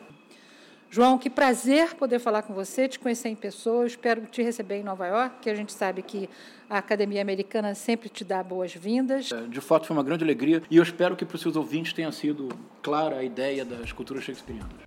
João, 0.91 1.19
que 1.19 1.29
prazer 1.29 1.95
poder 1.95 2.21
falar 2.21 2.43
com 2.43 2.55
você, 2.55 2.87
te 2.87 3.01
conhecer 3.01 3.29
em 3.29 3.35
pessoa. 3.35 3.85
espero 3.85 4.27
te 4.27 4.43
receber 4.43 4.77
em 4.77 4.85
Nova 4.85 5.05
York, 5.09 5.37
que 5.41 5.51
a 5.51 5.55
gente 5.55 5.73
sabe 5.73 6.03
que 6.03 6.31
a 6.71 6.79
Academia 6.79 7.21
Americana 7.21 7.75
sempre 7.75 8.09
te 8.09 8.23
dá 8.25 8.45
boas-vindas. 8.45 9.33
É, 9.33 9.41
de 9.41 9.61
fato, 9.61 9.89
foi 9.89 9.97
uma 9.97 10.05
grande 10.05 10.23
alegria 10.23 10.63
e 10.71 10.77
eu 10.77 10.83
espero 10.85 11.17
que 11.17 11.25
para 11.25 11.35
os 11.35 11.43
seus 11.43 11.57
ouvintes 11.57 11.93
tenha 11.93 12.13
sido 12.13 12.49
clara 12.81 13.17
a 13.17 13.25
ideia 13.25 13.65
das 13.65 13.91
culturas 13.91 14.23
shakespearianas. 14.23 14.84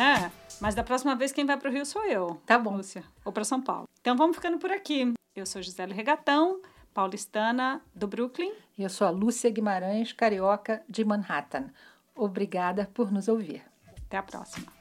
Né? 0.00 0.32
Mas 0.60 0.74
da 0.74 0.82
próxima 0.82 1.14
vez 1.14 1.32
quem 1.32 1.44
vai 1.44 1.56
para 1.56 1.68
o 1.68 1.72
Rio 1.72 1.84
sou 1.84 2.04
eu. 2.06 2.40
Tá 2.46 2.58
bom. 2.58 2.76
Lúcia. 2.76 3.04
Ou 3.24 3.32
para 3.32 3.44
São 3.44 3.60
Paulo. 3.60 3.88
Então 4.00 4.16
vamos 4.16 4.36
ficando 4.36 4.58
por 4.58 4.70
aqui. 4.70 5.12
Eu 5.36 5.46
sou 5.46 5.62
Gisele 5.62 5.92
Regatão 5.92 6.60
paulistana 6.92 7.80
do 7.94 8.08
Brooklyn. 8.08 8.52
E 8.76 8.82
eu 8.82 8.90
sou 8.90 9.06
a 9.06 9.10
Lúcia 9.10 9.50
Guimarães, 9.50 10.12
carioca 10.12 10.82
de 10.88 11.04
Manhattan. 11.04 11.70
Obrigada 12.14 12.90
por 12.92 13.12
nos 13.12 13.28
ouvir. 13.28 13.62
Até 14.06 14.16
a 14.16 14.22
próxima. 14.22 14.79